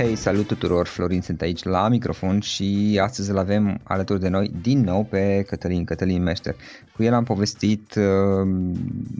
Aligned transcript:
Hei, 0.00 0.16
salut 0.16 0.46
tuturor! 0.46 0.86
Florin 0.86 1.20
sunt 1.20 1.40
aici 1.40 1.62
la 1.62 1.88
microfon 1.88 2.40
și 2.40 2.98
astăzi 3.02 3.30
îl 3.30 3.38
avem 3.38 3.80
alături 3.82 4.20
de 4.20 4.28
noi 4.28 4.50
din 4.60 4.80
nou 4.80 5.04
pe 5.04 5.44
Cătălin, 5.46 5.84
Cătălin 5.84 6.22
Meșter. 6.22 6.56
Cu 6.96 7.02
el 7.02 7.14
am 7.14 7.24
povestit 7.24 7.94
uh, 7.94 8.48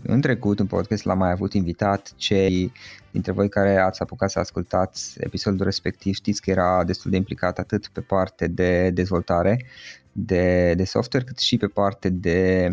în 0.03 0.21
trecut 0.21 0.61
în 0.61 0.67
podcast, 0.67 1.05
l-am 1.05 1.19
mai 1.19 1.31
avut 1.31 1.53
invitat 1.53 2.13
cei 2.17 2.73
dintre 3.11 3.33
voi 3.33 3.49
care 3.49 3.77
ați 3.77 4.03
apucat 4.03 4.31
să 4.31 4.39
ascultați 4.39 5.17
episodul 5.19 5.65
respectiv 5.65 6.15
știți 6.15 6.41
că 6.41 6.51
era 6.51 6.85
destul 6.85 7.11
de 7.11 7.17
implicat 7.17 7.59
atât 7.59 7.89
pe 7.93 8.01
parte 8.01 8.47
de 8.47 8.91
dezvoltare 8.91 9.65
de, 10.13 10.75
de 10.77 10.85
software 10.85 11.25
cât 11.25 11.39
și 11.39 11.57
pe 11.57 11.67
parte 11.67 12.09
de 12.09 12.71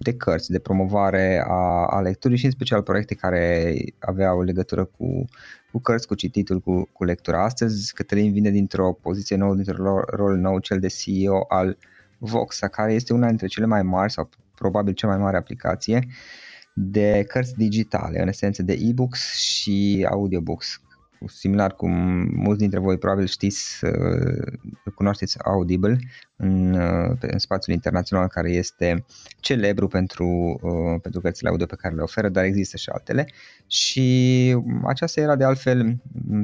de 0.00 0.16
cărți, 0.16 0.50
de 0.50 0.58
promovare 0.58 1.44
a, 1.46 1.86
a 1.86 2.00
lecturii 2.00 2.36
și 2.36 2.44
în 2.44 2.50
special 2.50 2.82
proiecte 2.82 3.14
care 3.14 3.74
aveau 3.98 4.42
legătură 4.42 4.84
cu 4.84 5.24
cu 5.72 5.80
cărți, 5.80 6.06
cu 6.06 6.14
cititul, 6.14 6.60
cu, 6.60 6.88
cu 6.92 7.04
lectura. 7.04 7.44
Astăzi 7.44 7.92
Cătălin 7.94 8.32
vine 8.32 8.50
dintr-o 8.50 8.92
poziție 8.92 9.36
nouă, 9.36 9.54
dintr-un 9.54 10.02
rol 10.06 10.36
nou, 10.36 10.58
cel 10.58 10.78
de 10.78 10.86
CEO 10.86 11.44
al 11.48 11.78
Voxa, 12.18 12.68
care 12.68 12.92
este 12.92 13.12
una 13.12 13.28
dintre 13.28 13.46
cele 13.46 13.66
mai 13.66 13.82
mari 13.82 14.12
sau 14.12 14.28
probabil 14.54 14.92
cea 14.92 15.06
mai 15.06 15.18
mare 15.18 15.36
aplicație 15.36 16.06
de 16.74 17.24
cărți 17.28 17.54
digitale, 17.54 18.22
în 18.22 18.28
esență 18.28 18.62
de 18.62 18.72
e-books 18.80 19.34
și 19.34 20.06
audiobooks 20.10 20.80
similar 21.26 21.74
cum 21.74 21.92
mulți 22.34 22.58
dintre 22.58 22.78
voi 22.78 22.98
probabil 22.98 23.26
știți, 23.26 23.84
uh, 23.84 24.52
cunoașteți 24.94 25.44
Audible 25.44 25.98
în, 26.36 26.72
uh, 26.72 27.16
în 27.20 27.38
spațiul 27.38 27.74
internațional 27.74 28.28
care 28.28 28.50
este 28.50 29.04
celebru 29.40 29.86
pentru, 29.88 30.26
uh, 30.62 31.00
pentru 31.02 31.20
cărțile 31.20 31.48
audio 31.48 31.66
pe 31.66 31.76
care 31.76 31.94
le 31.94 32.02
oferă, 32.02 32.28
dar 32.28 32.44
există 32.44 32.76
și 32.76 32.88
altele. 32.88 33.28
Și 33.66 34.56
aceasta 34.86 35.20
era 35.20 35.36
de 35.36 35.44
altfel 35.44 35.96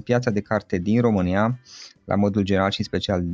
piața 0.05 0.31
de 0.31 0.41
carte 0.41 0.79
din 0.79 1.01
România, 1.01 1.61
la 2.05 2.15
modul 2.15 2.43
general 2.43 2.71
și 2.71 2.81
în 2.81 2.87
special 2.87 3.25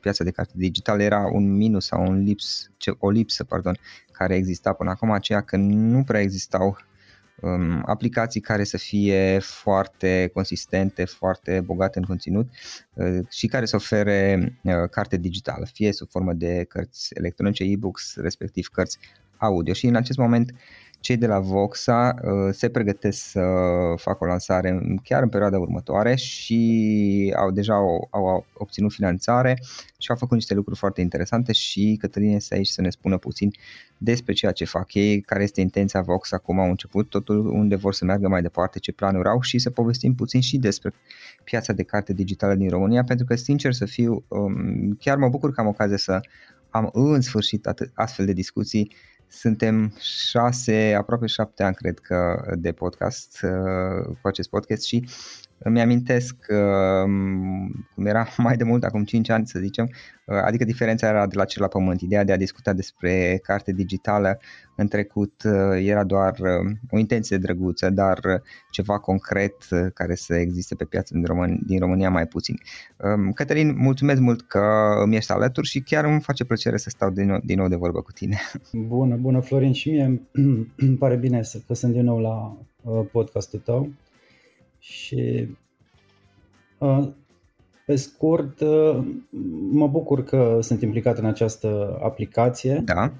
piața 0.00 0.24
de 0.24 0.30
carte 0.30 0.52
digitală 0.56 1.02
era 1.02 1.28
un 1.32 1.56
minus 1.56 1.86
sau 1.86 2.06
un 2.06 2.22
lips, 2.22 2.70
o 2.98 3.10
lipsă 3.10 3.44
pardon, 3.44 3.78
care 4.12 4.34
exista 4.34 4.72
până 4.72 4.90
acum, 4.90 5.10
aceea 5.10 5.40
că 5.40 5.56
nu 5.56 6.04
prea 6.04 6.20
existau 6.20 6.78
um, 7.40 7.82
aplicații 7.86 8.40
care 8.40 8.64
să 8.64 8.76
fie 8.76 9.38
foarte 9.38 10.30
consistente, 10.32 11.04
foarte 11.04 11.60
bogate 11.60 11.98
în 11.98 12.04
conținut 12.04 12.48
uh, 12.94 13.18
și 13.30 13.46
care 13.46 13.66
să 13.66 13.76
ofere 13.76 14.52
uh, 14.62 14.72
carte 14.90 15.16
digitală, 15.16 15.66
fie 15.72 15.92
sub 15.92 16.08
formă 16.10 16.32
de 16.32 16.64
cărți 16.68 17.14
electronice, 17.14 17.64
e-books, 17.64 18.16
respectiv 18.16 18.66
cărți 18.66 18.98
audio. 19.36 19.72
Și 19.72 19.86
în 19.86 19.96
acest 19.96 20.18
moment 20.18 20.54
cei 21.00 21.16
de 21.16 21.26
la 21.26 21.38
Voxa 21.38 22.14
uh, 22.22 22.30
se 22.50 22.68
pregătesc 22.68 23.30
să 23.30 23.40
facă 23.96 24.18
o 24.20 24.26
lansare 24.26 24.98
chiar 25.04 25.22
în 25.22 25.28
perioada 25.28 25.58
următoare 25.58 26.14
și 26.14 27.34
au 27.36 27.50
deja 27.50 27.74
au, 27.74 28.08
au 28.10 28.46
obținut 28.54 28.92
finanțare 28.92 29.58
și 29.98 30.10
au 30.10 30.16
făcut 30.16 30.34
niște 30.34 30.54
lucruri 30.54 30.78
foarte 30.78 31.00
interesante 31.00 31.52
și 31.52 31.96
Cătălin 32.00 32.34
este 32.34 32.54
aici 32.54 32.68
să 32.68 32.80
ne 32.80 32.90
spună 32.90 33.18
puțin 33.18 33.50
despre 33.98 34.32
ceea 34.32 34.52
ce 34.52 34.64
fac 34.64 34.94
ei, 34.94 35.20
care 35.20 35.42
este 35.42 35.60
intenția 35.60 36.00
Vox 36.00 36.32
acum 36.32 36.60
au 36.60 36.68
început, 36.68 37.08
totul 37.08 37.46
unde 37.46 37.76
vor 37.76 37.94
să 37.94 38.04
meargă 38.04 38.28
mai 38.28 38.42
departe, 38.42 38.78
ce 38.78 38.92
planuri 38.92 39.28
au 39.28 39.40
și 39.40 39.58
să 39.58 39.70
povestim 39.70 40.14
puțin 40.14 40.40
și 40.40 40.58
despre 40.58 40.92
piața 41.44 41.72
de 41.72 41.82
carte 41.82 42.12
digitală 42.12 42.54
din 42.54 42.68
România, 42.68 43.04
pentru 43.04 43.26
că 43.26 43.34
sincer 43.34 43.72
să 43.72 43.84
fiu, 43.84 44.24
um, 44.28 44.96
chiar 45.00 45.16
mă 45.16 45.28
bucur 45.28 45.52
că 45.52 45.60
am 45.60 45.66
ocazia 45.66 45.96
să 45.96 46.20
am 46.70 46.90
în 46.92 47.20
sfârșit 47.20 47.66
atât, 47.66 47.90
astfel 47.94 48.26
de 48.26 48.32
discuții 48.32 48.92
suntem 49.28 49.92
șase, 50.00 50.94
aproape 50.98 51.26
șapte 51.26 51.62
ani, 51.62 51.74
cred 51.74 51.98
că, 51.98 52.44
de 52.58 52.72
podcast, 52.72 53.40
uh, 53.42 54.16
cu 54.22 54.28
acest 54.28 54.48
podcast 54.48 54.82
și 54.84 55.08
îmi 55.58 55.80
amintesc 55.80 56.36
um, 56.48 57.86
cum 57.94 58.06
era 58.06 58.26
mai 58.36 58.56
de 58.56 58.64
mult, 58.64 58.84
acum 58.84 59.04
5 59.04 59.28
ani 59.28 59.46
să 59.46 59.58
zicem, 59.58 59.84
uh, 60.26 60.36
adică 60.44 60.64
diferența 60.64 61.08
era 61.08 61.26
de 61.26 61.36
la 61.36 61.44
cer 61.44 61.60
la 61.60 61.68
pământ. 61.68 62.00
Ideea 62.00 62.24
de 62.24 62.32
a 62.32 62.36
discuta 62.36 62.72
despre 62.72 63.40
carte 63.42 63.72
digitală 63.72 64.38
în 64.76 64.88
trecut 64.88 65.42
uh, 65.44 65.84
era 65.84 66.04
doar 66.04 66.34
o 66.90 66.98
intenție 66.98 67.36
drăguță, 67.36 67.90
dar 67.90 68.18
ceva 68.70 68.98
concret 68.98 69.54
care 69.94 70.14
să 70.14 70.34
existe 70.34 70.74
pe 70.74 70.84
piață 70.84 71.14
din, 71.14 71.24
Român- 71.24 71.58
din 71.66 71.78
România 71.78 72.10
mai 72.10 72.26
puțin. 72.26 72.58
Um, 72.96 73.32
Cătălin, 73.32 73.74
mulțumesc 73.76 74.20
mult 74.20 74.42
că 74.42 74.60
îmi 75.04 75.16
ești 75.16 75.32
alături 75.32 75.66
și 75.66 75.80
chiar 75.80 76.04
îmi 76.04 76.20
face 76.20 76.44
plăcere 76.44 76.76
să 76.76 76.90
stau 76.90 77.10
din 77.10 77.26
nou, 77.26 77.40
din 77.44 77.58
nou 77.58 77.68
de 77.68 77.76
vorbă 77.76 78.00
cu 78.00 78.12
tine. 78.12 78.38
Bună, 78.86 79.16
bună 79.16 79.40
Florin 79.40 79.72
și 79.72 79.90
mie 79.90 80.20
îmi 80.76 80.96
pare 80.98 81.16
bine 81.16 81.40
că 81.66 81.74
sunt 81.74 81.92
din 81.92 82.04
nou 82.04 82.18
la 82.18 82.56
uh, 82.82 83.06
podcastul 83.12 83.58
tău 83.58 83.90
și 84.78 85.48
uh, 86.78 87.08
pe 87.86 87.96
scurt, 87.96 88.60
mă 89.70 89.88
bucur 89.88 90.24
că 90.24 90.58
sunt 90.62 90.82
implicat 90.82 91.18
în 91.18 91.24
această 91.24 91.98
aplicație. 92.02 92.82
Da. 92.84 93.12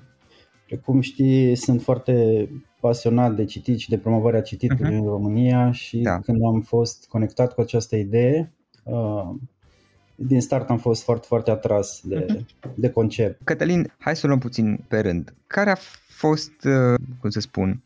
Precum 0.66 1.00
știi, 1.00 1.54
sunt 1.54 1.82
foarte 1.82 2.48
pasionat 2.80 3.34
de 3.34 3.44
citit 3.44 3.78
și 3.78 3.88
de 3.88 3.98
promovarea 3.98 4.42
cititului 4.42 4.94
uh-huh. 4.94 4.98
în 4.98 5.04
România 5.04 5.72
și 5.72 5.98
da. 5.98 6.20
când 6.20 6.44
am 6.44 6.60
fost 6.60 7.06
conectat 7.08 7.54
cu 7.54 7.60
această 7.60 7.96
idee, 7.96 8.52
din 10.14 10.40
start 10.40 10.70
am 10.70 10.78
fost 10.78 11.02
foarte, 11.02 11.26
foarte 11.26 11.50
atras 11.50 12.00
de, 12.04 12.26
uh-huh. 12.26 12.74
de 12.74 12.90
concept. 12.90 13.40
Cătălin, 13.44 13.92
hai 13.98 14.16
să 14.16 14.26
luăm 14.26 14.38
puțin 14.38 14.84
pe 14.88 15.00
rând. 15.00 15.34
Care 15.46 15.70
a 15.70 15.76
fost, 16.08 16.52
cum 17.20 17.30
să 17.30 17.40
spun, 17.40 17.82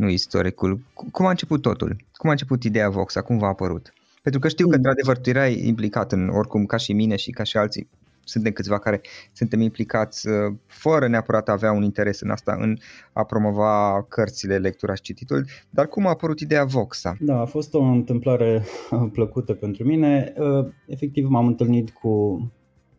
nu 0.00 0.08
istoricul. 0.08 0.80
Cum 1.12 1.26
a 1.26 1.30
început 1.30 1.62
totul? 1.62 1.96
Cum 2.12 2.28
a 2.28 2.32
început 2.32 2.62
ideea 2.62 2.88
Voxa? 2.88 3.22
Cum 3.22 3.38
v-a 3.38 3.48
apărut? 3.48 3.92
Pentru 4.22 4.40
că 4.40 4.48
știu 4.48 4.66
că, 4.66 4.76
mm. 4.76 4.76
într-adevăr, 4.76 5.18
tu 5.18 5.28
erai 5.28 5.66
implicat 5.66 6.12
în, 6.12 6.28
oricum, 6.28 6.66
ca 6.66 6.76
și 6.76 6.92
mine 6.92 7.16
și 7.16 7.30
ca 7.30 7.42
și 7.42 7.56
alții, 7.56 7.88
suntem 8.24 8.52
câțiva 8.52 8.78
care 8.78 9.00
suntem 9.32 9.60
implicați 9.60 10.28
uh, 10.28 10.54
fără 10.66 11.08
neapărat 11.08 11.48
a 11.48 11.52
avea 11.52 11.72
un 11.72 11.82
interes 11.82 12.20
în 12.20 12.30
asta, 12.30 12.56
în 12.60 12.76
a 13.12 13.24
promova 13.24 14.02
cărțile, 14.08 14.58
lectura 14.58 14.94
și 14.94 15.02
cititul, 15.02 15.44
dar 15.70 15.86
cum 15.86 16.06
a 16.06 16.10
apărut 16.10 16.40
ideea 16.40 16.64
Voxa? 16.64 17.16
Da, 17.20 17.40
a 17.40 17.44
fost 17.44 17.74
o 17.74 17.82
întâmplare 17.82 18.64
plăcută 19.16 19.52
pentru 19.52 19.84
mine. 19.84 20.32
Uh, 20.36 20.66
efectiv 20.86 21.28
m-am 21.28 21.46
întâlnit 21.46 21.90
cu 21.90 22.44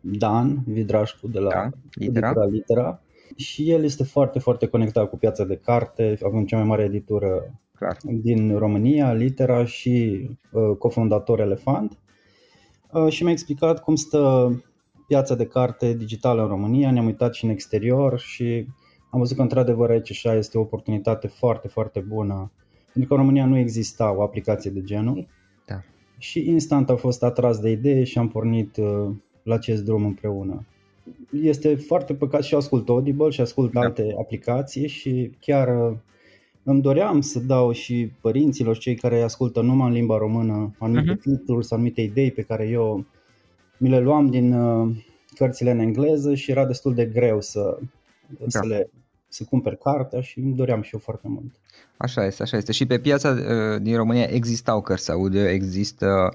Dan 0.00 0.62
Vidrașcu 0.66 1.28
de 1.28 1.38
la 1.38 1.50
da, 1.50 1.70
Litera. 1.94 2.44
Litera 2.50 3.00
și 3.36 3.70
el 3.70 3.84
este 3.84 4.04
foarte, 4.04 4.38
foarte 4.38 4.66
conectat 4.66 5.08
cu 5.08 5.16
piața 5.16 5.44
de 5.44 5.56
carte, 5.56 6.18
avem 6.24 6.44
cea 6.44 6.56
mai 6.56 6.66
mare 6.66 6.82
editură 6.82 7.60
Clar. 7.74 7.96
din 8.02 8.58
România, 8.58 9.12
Litera 9.12 9.64
și 9.64 10.26
uh, 10.52 10.76
cofondator 10.78 11.40
Elefant. 11.40 11.98
Uh, 12.92 13.12
și 13.12 13.22
mi-a 13.22 13.32
explicat 13.32 13.82
cum 13.82 13.94
stă 13.94 14.52
piața 15.06 15.34
de 15.34 15.46
carte 15.46 15.94
digitală 15.94 16.42
în 16.42 16.48
România, 16.48 16.90
ne-am 16.90 17.06
uitat 17.06 17.34
și 17.34 17.44
în 17.44 17.50
exterior 17.50 18.18
și 18.18 18.66
am 19.10 19.18
văzut 19.18 19.36
că 19.36 19.42
într-adevăr 19.42 19.90
aici 19.90 20.10
așa 20.10 20.34
este 20.34 20.58
o 20.58 20.60
oportunitate 20.60 21.26
foarte, 21.26 21.68
foarte 21.68 22.00
bună, 22.00 22.52
pentru 22.92 23.08
că 23.08 23.14
în 23.14 23.20
România 23.20 23.46
nu 23.46 23.58
exista 23.58 24.16
o 24.16 24.22
aplicație 24.22 24.70
de 24.70 24.82
genul. 24.82 25.26
Da. 25.66 25.80
Și 26.18 26.48
instant 26.48 26.90
a 26.90 26.96
fost 26.96 27.22
atras 27.22 27.58
de 27.58 27.70
idee 27.70 28.04
și 28.04 28.18
am 28.18 28.28
pornit 28.28 28.76
uh, 28.76 29.10
la 29.42 29.54
acest 29.54 29.84
drum 29.84 30.04
împreună 30.04 30.66
este 31.30 31.74
foarte 31.74 32.14
păcat 32.14 32.42
și 32.42 32.54
ascult 32.54 32.88
Audible 32.88 33.30
și 33.30 33.40
ascult 33.40 33.72
da. 33.72 33.80
alte 33.80 34.14
aplicații 34.18 34.88
și 34.88 35.30
chiar 35.40 35.90
uh, 35.90 35.96
îmi 36.62 36.82
doream 36.82 37.20
să 37.20 37.38
dau 37.38 37.72
și 37.72 38.10
părinților, 38.20 38.78
cei 38.78 38.94
care 38.94 39.22
ascultă 39.22 39.60
numai 39.60 39.86
în 39.86 39.92
limba 39.92 40.18
română, 40.18 40.74
anumite 40.78 41.12
uh-huh. 41.12 41.22
titluri 41.22 41.66
sau 41.66 41.76
anumite 41.76 42.00
idei 42.00 42.30
pe 42.30 42.42
care 42.42 42.68
eu 42.68 43.04
mi 43.76 43.88
le 43.88 44.00
luam 44.00 44.30
din 44.30 44.52
uh, 44.52 44.96
cărțile 45.34 45.70
în 45.70 45.78
engleză 45.78 46.34
și 46.34 46.50
era 46.50 46.66
destul 46.66 46.94
de 46.94 47.04
greu 47.04 47.40
să, 47.40 47.78
da. 48.38 48.48
să 48.48 48.66
le 48.66 48.90
să 49.28 49.44
cumpăr 49.44 49.74
cartea 49.74 50.20
și 50.20 50.38
îmi 50.38 50.54
doream 50.54 50.82
și 50.82 50.90
eu 50.94 51.00
foarte 51.00 51.28
mult. 51.28 51.54
Așa 51.96 52.26
este, 52.26 52.42
așa 52.42 52.56
este. 52.56 52.72
Și 52.72 52.86
pe 52.86 52.98
piața 52.98 53.30
uh, 53.30 53.82
din 53.82 53.96
România 53.96 54.26
existau 54.30 54.80
cărți 54.80 55.10
audio, 55.10 55.48
există 55.48 56.34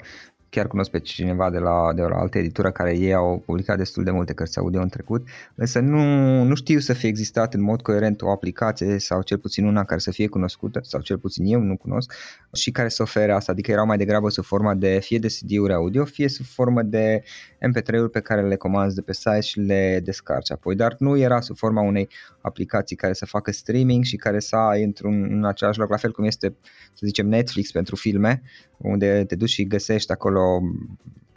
chiar 0.58 0.68
cunosc 0.68 0.90
pe 0.90 1.00
cineva 1.00 1.50
de 1.50 1.58
la, 1.58 1.94
de 1.96 2.02
la 2.02 2.16
altă 2.16 2.38
editură 2.38 2.72
care 2.72 2.98
ei 2.98 3.14
au 3.14 3.44
publicat 3.46 3.78
destul 3.78 4.04
de 4.04 4.12
multe 4.12 4.34
cărți 4.34 4.58
audio 4.58 4.82
în 4.82 4.90
trecut, 4.90 5.28
însă 5.56 5.80
nu, 5.80 6.44
nu 6.44 6.56
știu 6.56 6.80
să 6.80 6.94
fie 6.94 7.10
existat 7.10 7.54
în 7.54 7.62
mod 7.62 7.82
coerent 7.82 8.22
o 8.22 8.32
aplicație 8.32 9.00
sau 9.00 9.22
cel 9.22 9.38
puțin 9.38 9.66
una 9.66 9.84
care 9.84 10.00
să 10.00 10.12
fie 10.12 10.28
cunoscută, 10.28 10.80
sau 10.84 11.02
cel 11.02 11.18
puțin 11.18 11.46
eu 11.46 11.60
nu 11.60 11.78
cunosc, 11.78 12.14
și 12.54 12.72
care 12.72 12.90
să 12.90 13.02
ofere 13.02 13.32
asta, 13.32 13.52
adică 13.52 13.72
erau 13.72 13.86
mai 13.86 13.98
degrabă 13.98 14.30
sub 14.30 14.44
forma 14.44 14.74
de 14.74 15.00
fie 15.02 15.20
de 15.20 15.28
CD-uri 15.28 15.74
audio, 15.74 16.06
fie 16.06 16.30
sub 16.30 16.46
formă 16.46 16.82
de 16.82 17.24
MP3-uri 17.68 18.12
pe 18.12 18.20
care 18.20 18.48
le 18.48 18.56
comanzi 18.56 18.96
de 18.96 19.02
pe 19.02 19.14
site 19.14 19.42
și 19.42 19.60
le 19.60 20.02
descarci 20.04 20.52
apoi, 20.52 20.76
dar 20.76 20.96
nu 21.00 21.18
era 21.18 21.42
sub 21.42 21.58
forma 21.58 21.82
unei 21.82 22.10
aplicații 22.48 22.96
care 22.96 23.14
să 23.14 23.26
facă 23.26 23.52
streaming 23.52 24.04
și 24.04 24.16
care 24.16 24.40
să 24.40 24.56
ai 24.56 24.84
într-un 24.84 25.24
în 25.24 25.46
același 25.46 25.80
loc, 25.80 25.90
la 25.90 25.98
fel 25.98 26.12
cum 26.12 26.24
este, 26.24 26.56
să 26.94 27.06
zicem, 27.06 27.28
Netflix 27.28 27.72
pentru 27.72 27.96
filme, 27.96 28.42
unde 28.78 29.24
te 29.28 29.36
duci 29.36 29.50
și 29.50 29.68
găsești 29.68 30.12
acolo 30.12 30.62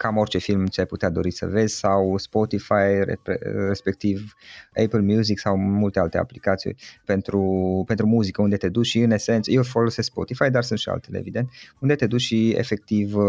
cam 0.03 0.17
orice 0.17 0.39
film 0.39 0.67
ce 0.67 0.81
ai 0.81 0.87
putea 0.87 1.11
dori 1.11 1.31
să 1.31 1.47
vezi 1.47 1.75
sau 1.75 2.17
Spotify, 2.17 2.91
respectiv 3.69 4.35
Apple 4.85 5.01
Music 5.01 5.39
sau 5.39 5.57
multe 5.57 5.99
alte 5.99 6.19
aplicații 6.19 6.77
pentru, 7.05 7.43
pentru 7.87 8.07
muzică 8.07 8.43
unde 8.43 8.57
te 8.57 8.69
duci 8.69 8.87
și 8.87 8.99
în 8.99 9.11
esență, 9.11 9.51
eu 9.51 9.63
folosesc 9.63 10.09
Spotify, 10.09 10.51
dar 10.51 10.63
sunt 10.63 10.79
și 10.79 10.89
altele 10.89 11.19
evident, 11.19 11.51
unde 11.81 11.95
te 11.95 12.07
duci 12.07 12.21
și 12.21 12.51
efectiv 12.51 13.17
uh, 13.17 13.25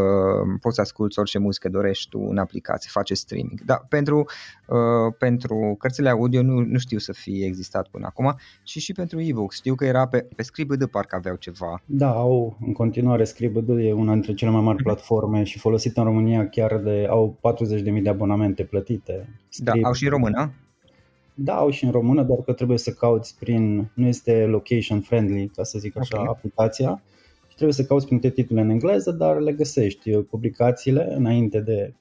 poți 0.61 0.75
să 0.75 0.81
asculti 0.81 1.19
orice 1.19 1.37
muzică 1.37 1.69
dorești 1.69 2.09
tu 2.09 2.19
în 2.29 2.37
aplicație, 2.37 2.89
face 2.93 3.13
streaming. 3.13 3.61
Dar 3.65 3.85
pentru, 3.89 4.25
uh, 4.67 5.13
pentru 5.17 5.75
cărțile 5.79 6.09
audio 6.09 6.41
nu, 6.41 6.59
nu 6.59 6.77
știu 6.77 6.97
să 6.97 7.13
fie 7.13 7.45
existat 7.45 7.87
până 7.87 8.05
acum 8.05 8.35
și 8.63 8.79
și 8.79 8.93
pentru 8.93 9.21
e-books. 9.21 9.55
Știu 9.55 9.75
că 9.75 9.85
era 9.85 10.07
pe, 10.07 10.27
pe 10.35 10.43
Scribd 10.43 10.85
parcă 10.85 11.15
aveau 11.15 11.35
ceva. 11.35 11.81
Da, 11.85 12.09
au 12.09 12.57
în 12.65 12.73
continuare 12.73 13.23
Scribd 13.23 13.69
e 13.69 13.93
una 13.93 14.13
dintre 14.13 14.33
cele 14.33 14.51
mai 14.51 14.61
mari 14.61 14.75
mhm. 14.75 14.83
platforme 14.89 15.43
și 15.43 15.59
folosită 15.59 15.99
în 15.99 16.05
România 16.05 16.49
chiar 16.49 16.60
chiar 16.61 16.79
de, 16.79 17.07
au 17.09 17.37
40.000 17.95 18.01
de 18.01 18.09
abonamente 18.09 18.63
plătite. 18.63 19.39
Da, 19.57 19.71
au 19.83 19.93
și 19.93 20.03
în 20.03 20.09
română? 20.09 20.53
Da, 21.33 21.55
au 21.55 21.69
și 21.69 21.85
în 21.85 21.91
română, 21.91 22.23
doar 22.23 22.39
că 22.39 22.53
trebuie 22.53 22.77
să 22.77 22.91
cauți 22.91 23.35
prin, 23.39 23.91
nu 23.93 24.07
este 24.07 24.45
location 24.45 25.01
friendly, 25.01 25.47
ca 25.55 25.63
să 25.63 25.79
zic 25.79 25.97
așa, 25.97 26.19
okay. 26.19 26.33
aplicația. 26.35 27.01
Și 27.47 27.55
trebuie 27.55 27.73
să 27.73 27.83
cauți 27.83 28.05
prin 28.05 28.19
titlurile 28.19 28.61
în 28.61 28.69
engleză, 28.69 29.11
dar 29.11 29.39
le 29.39 29.51
găsești 29.51 30.17
publicațiile 30.17 31.13
înainte 31.13 31.59
de 31.59 31.93
Mm-hmm. 31.93 32.00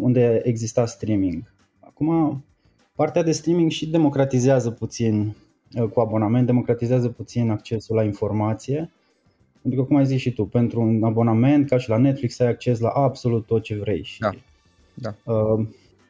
unde 0.00 0.40
exista 0.44 0.86
streaming. 0.86 1.52
Acum, 1.80 2.44
partea 2.94 3.22
de 3.22 3.32
streaming 3.32 3.70
și 3.70 3.90
democratizează 3.90 4.70
puțin 4.70 5.34
uh, 5.74 5.88
cu 5.88 6.00
abonament, 6.00 6.46
democratizează 6.46 7.08
puțin 7.08 7.50
accesul 7.50 7.96
la 7.96 8.04
informație. 8.04 8.90
Pentru 9.62 9.80
că, 9.80 9.86
cum 9.86 9.96
ai 9.96 10.06
zis 10.06 10.20
și 10.20 10.32
tu, 10.32 10.44
pentru 10.44 10.80
un 10.80 11.04
abonament, 11.04 11.68
ca 11.68 11.78
și 11.78 11.88
la 11.88 11.96
Netflix, 11.96 12.38
ai 12.38 12.48
acces 12.48 12.78
la 12.78 12.88
absolut 12.88 13.46
tot 13.46 13.62
ce 13.62 13.74
vrei. 13.74 14.02
Și, 14.02 14.20
da. 14.20 14.30
da. 14.94 15.14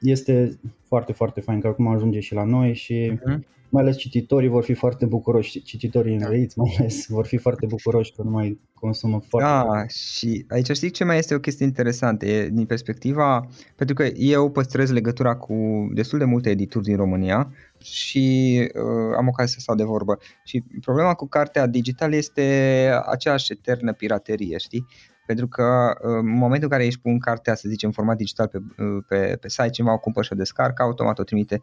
Este 0.02 0.58
foarte, 0.86 1.12
foarte 1.12 1.40
fain 1.40 1.60
că 1.60 1.66
acum 1.66 1.86
ajunge 1.86 2.20
și 2.20 2.34
la 2.34 2.44
noi 2.44 2.74
și 2.74 3.12
uh-huh 3.14 3.50
mai 3.72 3.82
ales 3.82 3.96
cititorii 3.96 4.48
vor 4.48 4.64
fi 4.64 4.74
foarte 4.74 5.06
bucuroși, 5.06 5.62
cititorii 5.62 6.18
da. 6.18 6.24
înveiți 6.24 6.58
mai 6.58 6.76
ales 6.78 7.06
vor 7.08 7.26
fi 7.26 7.36
foarte 7.36 7.66
bucuroși 7.66 8.12
că 8.12 8.22
nu 8.22 8.30
mai 8.30 8.60
consumă 8.74 9.20
foarte 9.28 9.48
Da, 9.48 9.64
mult. 9.64 9.90
și 9.90 10.44
aici 10.48 10.70
știi 10.70 10.90
ce 10.90 11.04
mai 11.04 11.18
este 11.18 11.34
o 11.34 11.38
chestie 11.38 11.66
interesantă, 11.66 12.26
e 12.26 12.48
din 12.48 12.66
perspectiva, 12.66 13.46
pentru 13.76 13.94
că 13.94 14.04
eu 14.14 14.50
păstrez 14.50 14.90
legătura 14.90 15.36
cu 15.36 15.54
destul 15.92 16.18
de 16.18 16.24
multe 16.24 16.50
edituri 16.50 16.84
din 16.84 16.96
România 16.96 17.52
și 17.78 18.58
uh, 18.74 19.16
am 19.16 19.28
ocazia 19.28 19.52
să 19.54 19.60
stau 19.60 19.74
de 19.74 19.84
vorbă. 19.84 20.18
Și 20.44 20.62
problema 20.80 21.14
cu 21.14 21.28
cartea 21.28 21.66
digitală 21.66 22.16
este 22.16 22.42
aceeași 23.06 23.52
eternă 23.52 23.92
piraterie, 23.92 24.56
știi? 24.58 24.86
Pentru 25.26 25.48
că 25.48 25.94
în 25.98 26.28
momentul 26.28 26.62
în 26.62 26.76
care 26.76 26.86
ești 26.86 27.00
pun 27.00 27.18
cartea, 27.18 27.54
să 27.54 27.68
zicem, 27.68 27.88
în 27.88 27.94
format 27.94 28.16
digital 28.16 28.48
pe, 28.48 28.58
pe, 29.08 29.36
pe 29.40 29.48
site, 29.48 29.70
cineva 29.70 29.94
o 29.94 29.98
cumpără 29.98 30.24
și 30.26 30.32
o 30.32 30.36
descarcă, 30.36 30.82
automat 30.82 31.18
o 31.18 31.22
trimite, 31.22 31.60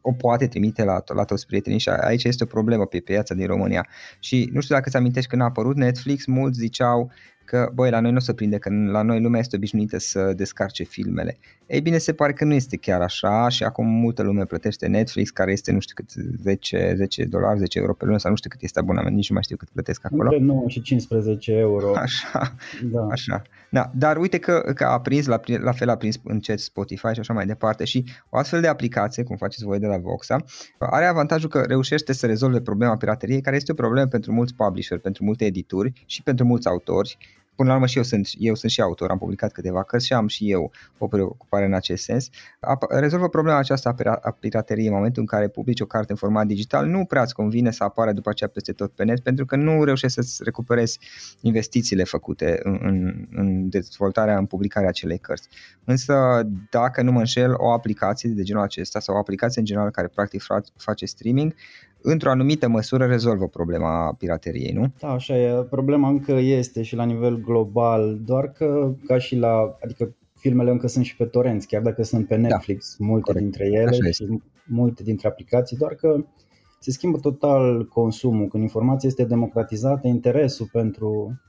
o 0.00 0.12
poate 0.12 0.46
trimite 0.46 0.84
la, 0.84 1.02
la 1.14 1.24
toți 1.24 1.46
prietenii 1.46 1.78
și 1.78 1.88
aici 1.88 2.24
este 2.24 2.44
o 2.44 2.46
problemă 2.46 2.86
pe 2.86 3.00
piața 3.00 3.34
din 3.34 3.46
România. 3.46 3.86
Și 4.18 4.50
nu 4.52 4.60
știu 4.60 4.74
dacă 4.74 4.90
ți 4.90 4.96
amintești 4.96 5.28
când 5.30 5.42
a 5.42 5.44
apărut 5.44 5.76
Netflix, 5.76 6.26
mulți 6.26 6.58
ziceau 6.58 7.10
că, 7.48 7.70
băi, 7.74 7.90
la 7.90 8.00
noi 8.00 8.10
nu 8.10 8.16
o 8.16 8.20
să 8.20 8.32
prinde, 8.32 8.58
că 8.58 8.70
la 8.90 9.02
noi 9.02 9.20
lumea 9.20 9.40
este 9.40 9.56
obișnuită 9.56 9.98
să 9.98 10.32
descarce 10.36 10.82
filmele. 10.82 11.38
Ei 11.66 11.80
bine, 11.80 11.98
se 11.98 12.12
pare 12.12 12.32
că 12.32 12.44
nu 12.44 12.54
este 12.54 12.76
chiar 12.76 13.00
așa 13.00 13.48
și 13.48 13.64
acum 13.64 13.86
multă 13.86 14.22
lume 14.22 14.44
plătește 14.44 14.86
Netflix, 14.86 15.30
care 15.30 15.52
este, 15.52 15.72
nu 15.72 15.80
știu 15.80 15.94
cât, 15.94 16.10
10, 16.42 16.92
10 16.96 17.24
dolari, 17.24 17.58
10 17.58 17.78
euro 17.78 17.94
pe 17.94 18.04
lună 18.04 18.18
sau 18.18 18.30
nu 18.30 18.36
știu 18.36 18.50
cât 18.50 18.62
este 18.62 18.78
abonament, 18.78 19.14
nici 19.14 19.28
nu 19.28 19.34
mai 19.34 19.42
știu 19.42 19.56
cât 19.56 19.68
plătesc 19.68 20.04
acolo. 20.04 20.22
Între 20.22 20.38
9 20.38 20.68
și 20.68 20.80
15 20.80 21.52
euro. 21.52 21.96
Așa, 21.96 22.54
da. 22.92 23.06
așa. 23.10 23.42
Da, 23.70 23.90
dar 23.94 24.16
uite 24.16 24.38
că, 24.38 24.72
că 24.74 24.84
a 24.84 25.00
prins, 25.00 25.26
la, 25.26 25.40
la 25.60 25.72
fel 25.72 25.88
a 25.88 25.96
prins 25.96 26.20
încet 26.24 26.58
Spotify 26.58 27.12
și 27.12 27.20
așa 27.20 27.32
mai 27.32 27.46
departe 27.46 27.84
și 27.84 28.04
o 28.28 28.38
astfel 28.38 28.60
de 28.60 28.66
aplicație, 28.66 29.22
cum 29.22 29.36
faceți 29.36 29.64
voi 29.64 29.78
de 29.78 29.86
la 29.86 29.98
Voxa, 29.98 30.36
are 30.78 31.04
avantajul 31.04 31.48
că 31.48 31.60
reușește 31.60 32.12
să 32.12 32.26
rezolve 32.26 32.60
problema 32.60 32.96
pirateriei, 32.96 33.40
care 33.40 33.56
este 33.56 33.72
o 33.72 33.74
problemă 33.74 34.06
pentru 34.06 34.32
mulți 34.32 34.54
publisher, 34.54 34.98
pentru 34.98 35.24
multe 35.24 35.44
edituri 35.44 35.92
și 36.06 36.22
pentru 36.22 36.44
mulți 36.44 36.68
autori 36.68 37.18
până 37.58 37.70
la 37.70 37.74
urmă 37.74 37.86
și 37.86 37.96
eu 37.96 38.02
sunt, 38.02 38.28
eu 38.38 38.54
sunt 38.54 38.70
și 38.70 38.80
autor, 38.80 39.10
am 39.10 39.18
publicat 39.18 39.52
câteva 39.52 39.82
cărți 39.82 40.06
și 40.06 40.12
am 40.12 40.26
și 40.26 40.50
eu 40.50 40.70
o 40.98 41.06
preocupare 41.06 41.64
în 41.64 41.74
acest 41.74 42.02
sens. 42.02 42.28
Rezolvă 42.88 43.28
problema 43.28 43.58
aceasta 43.58 43.94
a 44.22 44.30
pirateriei 44.30 44.86
în 44.86 44.92
momentul 44.92 45.22
în 45.22 45.26
care 45.28 45.48
publici 45.48 45.80
o 45.80 45.86
carte 45.86 46.12
în 46.12 46.18
format 46.18 46.46
digital, 46.46 46.86
nu 46.86 47.04
prea 47.04 47.22
îți 47.22 47.34
convine 47.34 47.70
să 47.70 47.84
apară 47.84 48.12
după 48.12 48.28
aceea 48.28 48.50
peste 48.52 48.72
tot 48.72 48.92
pe 48.92 49.04
net, 49.04 49.20
pentru 49.20 49.44
că 49.44 49.56
nu 49.56 49.84
reușești 49.84 50.14
să-ți 50.14 50.44
recuperezi 50.44 50.98
investițiile 51.40 52.04
făcute 52.04 52.60
în, 52.62 52.78
în, 52.82 53.26
în 53.32 53.68
dezvoltarea, 53.68 54.38
în 54.38 54.46
publicarea 54.46 54.88
acelei 54.88 55.18
cărți. 55.18 55.48
Însă, 55.84 56.42
dacă 56.70 57.02
nu 57.02 57.12
mă 57.12 57.18
înșel, 57.18 57.54
o 57.56 57.70
aplicație 57.70 58.28
de 58.30 58.42
genul 58.42 58.62
acesta 58.62 59.00
sau 59.00 59.14
o 59.14 59.18
aplicație 59.18 59.60
în 59.60 59.66
general 59.66 59.90
care 59.90 60.08
practic 60.14 60.42
face 60.76 61.06
streaming, 61.06 61.54
într-o 62.02 62.30
anumită 62.30 62.68
măsură 62.68 63.04
rezolvă 63.04 63.46
problema 63.46 64.14
pirateriei, 64.18 64.72
nu? 64.72 64.92
Da, 65.00 65.08
așa 65.08 65.38
e. 65.38 65.66
Problema 65.70 66.08
încă 66.08 66.32
este 66.32 66.82
și 66.82 66.96
la 66.96 67.04
nivel 67.04 67.40
global, 67.40 68.18
doar 68.24 68.52
că 68.52 68.94
ca 69.06 69.18
și 69.18 69.36
la, 69.36 69.76
adică 69.84 70.14
filmele 70.38 70.70
încă 70.70 70.86
sunt 70.86 71.04
și 71.04 71.16
pe 71.16 71.24
torenți, 71.24 71.66
chiar 71.66 71.82
dacă 71.82 72.02
sunt 72.02 72.26
pe 72.26 72.36
da. 72.36 72.40
Netflix, 72.40 72.96
da, 72.98 73.06
multe 73.06 73.32
corect. 73.32 73.44
dintre 73.44 73.66
ele 73.66 73.88
așa 73.88 74.02
și 74.02 74.08
este. 74.08 74.42
multe 74.66 75.02
dintre 75.02 75.28
aplicații, 75.28 75.76
doar 75.76 75.94
că 75.94 76.24
se 76.80 76.90
schimbă 76.90 77.18
total 77.18 77.86
consumul. 77.86 78.48
Când 78.48 78.62
informația 78.62 79.08
este 79.08 79.24
democratizată, 79.24 80.06
interesul 80.06 80.68
pentru 80.72 81.40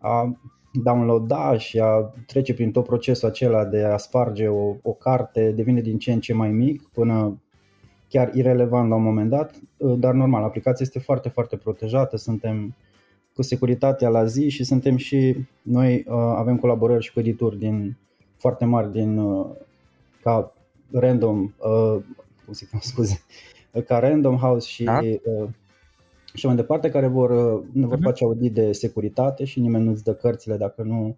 a 0.00 0.38
downloada 0.82 1.58
și 1.58 1.78
a 1.78 2.12
trece 2.26 2.54
prin 2.54 2.70
tot 2.70 2.84
procesul 2.84 3.28
acela 3.28 3.64
de 3.64 3.82
a 3.82 3.96
sparge 3.96 4.48
o, 4.48 4.74
o 4.82 4.92
carte 4.92 5.50
devine 5.50 5.80
din 5.80 5.98
ce 5.98 6.12
în 6.12 6.20
ce 6.20 6.32
mai 6.34 6.50
mic 6.50 6.88
până 6.88 7.40
chiar 8.08 8.34
irelevant 8.34 8.88
la 8.88 8.94
un 8.94 9.02
moment 9.02 9.30
dat, 9.30 9.54
uh, 9.76 9.98
dar 9.98 10.14
normal, 10.14 10.42
aplicația 10.42 10.84
este 10.84 10.98
foarte, 10.98 11.28
foarte 11.28 11.56
protejată, 11.56 12.16
suntem 12.16 12.74
cu 13.34 13.42
securitatea 13.42 14.08
la 14.08 14.24
zi 14.24 14.48
și 14.48 14.64
suntem 14.64 14.96
și 14.96 15.36
noi 15.62 16.04
uh, 16.08 16.14
avem 16.14 16.56
colaborări 16.56 17.04
și 17.04 17.12
cu 17.12 17.20
edituri 17.20 17.58
din 17.58 17.96
foarte 18.36 18.64
mari 18.64 18.92
din 18.92 19.18
uh, 19.18 19.46
ca 20.22 20.52
Random, 20.92 21.52
cum 22.44 22.52
se 22.52 22.66
cheamă, 22.70 22.82
scuze, 22.84 23.20
ca 23.88 23.98
Random 23.98 24.36
House 24.36 24.68
și 24.68 24.84
da? 24.84 25.00
și 26.34 26.46
mai 26.46 26.54
departe 26.54 26.90
care 26.90 27.06
vor, 27.06 27.30
ne 27.72 27.86
vor 27.86 27.98
uh-huh. 27.98 28.02
face 28.02 28.24
audit 28.24 28.52
de 28.52 28.72
securitate 28.72 29.44
și 29.44 29.60
nimeni 29.60 29.84
nu-ți 29.84 30.04
dă 30.04 30.14
cărțile 30.14 30.56
dacă 30.56 30.82
nu 30.82 31.16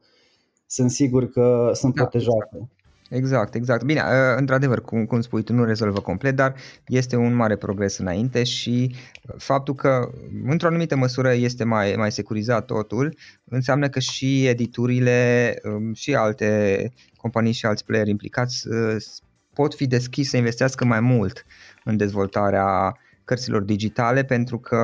sunt 0.67 0.91
sigur 0.91 1.31
că 1.31 1.71
sunt 1.75 1.95
da, 1.95 2.03
protejate. 2.03 2.69
Exact. 3.11 3.55
Exact, 3.55 3.55
exact. 3.55 3.85
Bine, 3.85 4.01
ă, 4.01 4.37
într-adevăr, 4.37 4.81
cum, 4.81 5.05
cum 5.07 5.21
spui 5.21 5.43
tu, 5.43 5.53
nu 5.53 5.65
rezolvă 5.65 6.01
complet, 6.01 6.37
dar 6.37 6.55
este 6.87 7.17
un 7.17 7.35
mare 7.35 7.57
progres 7.57 7.99
înainte 7.99 8.45
și 8.45 8.95
faptul 9.37 9.75
că, 9.75 10.11
într-o 10.45 10.69
anumită 10.69 10.97
măsură, 10.97 11.33
este 11.33 11.65
mai, 11.65 11.95
mai 11.97 12.13
securizat 12.13 12.65
totul, 12.65 13.17
înseamnă 13.45 13.89
că 13.89 13.99
și 13.99 14.47
editurile 14.47 15.55
ă, 15.65 15.79
și 15.95 16.15
alte 16.15 16.93
companii 17.17 17.53
și 17.53 17.67
alți 17.67 17.85
player 17.85 18.07
implicați 18.09 18.69
ă, 18.71 18.97
pot 19.55 19.75
fi 19.75 19.87
deschis 19.87 20.29
să 20.29 20.37
investească 20.37 20.85
mai 20.85 21.01
mult 21.01 21.45
în 21.85 21.97
dezvoltarea 21.97 22.97
cărților 23.29 23.63
digitale 23.63 24.25
pentru 24.25 24.59
că, 24.59 24.79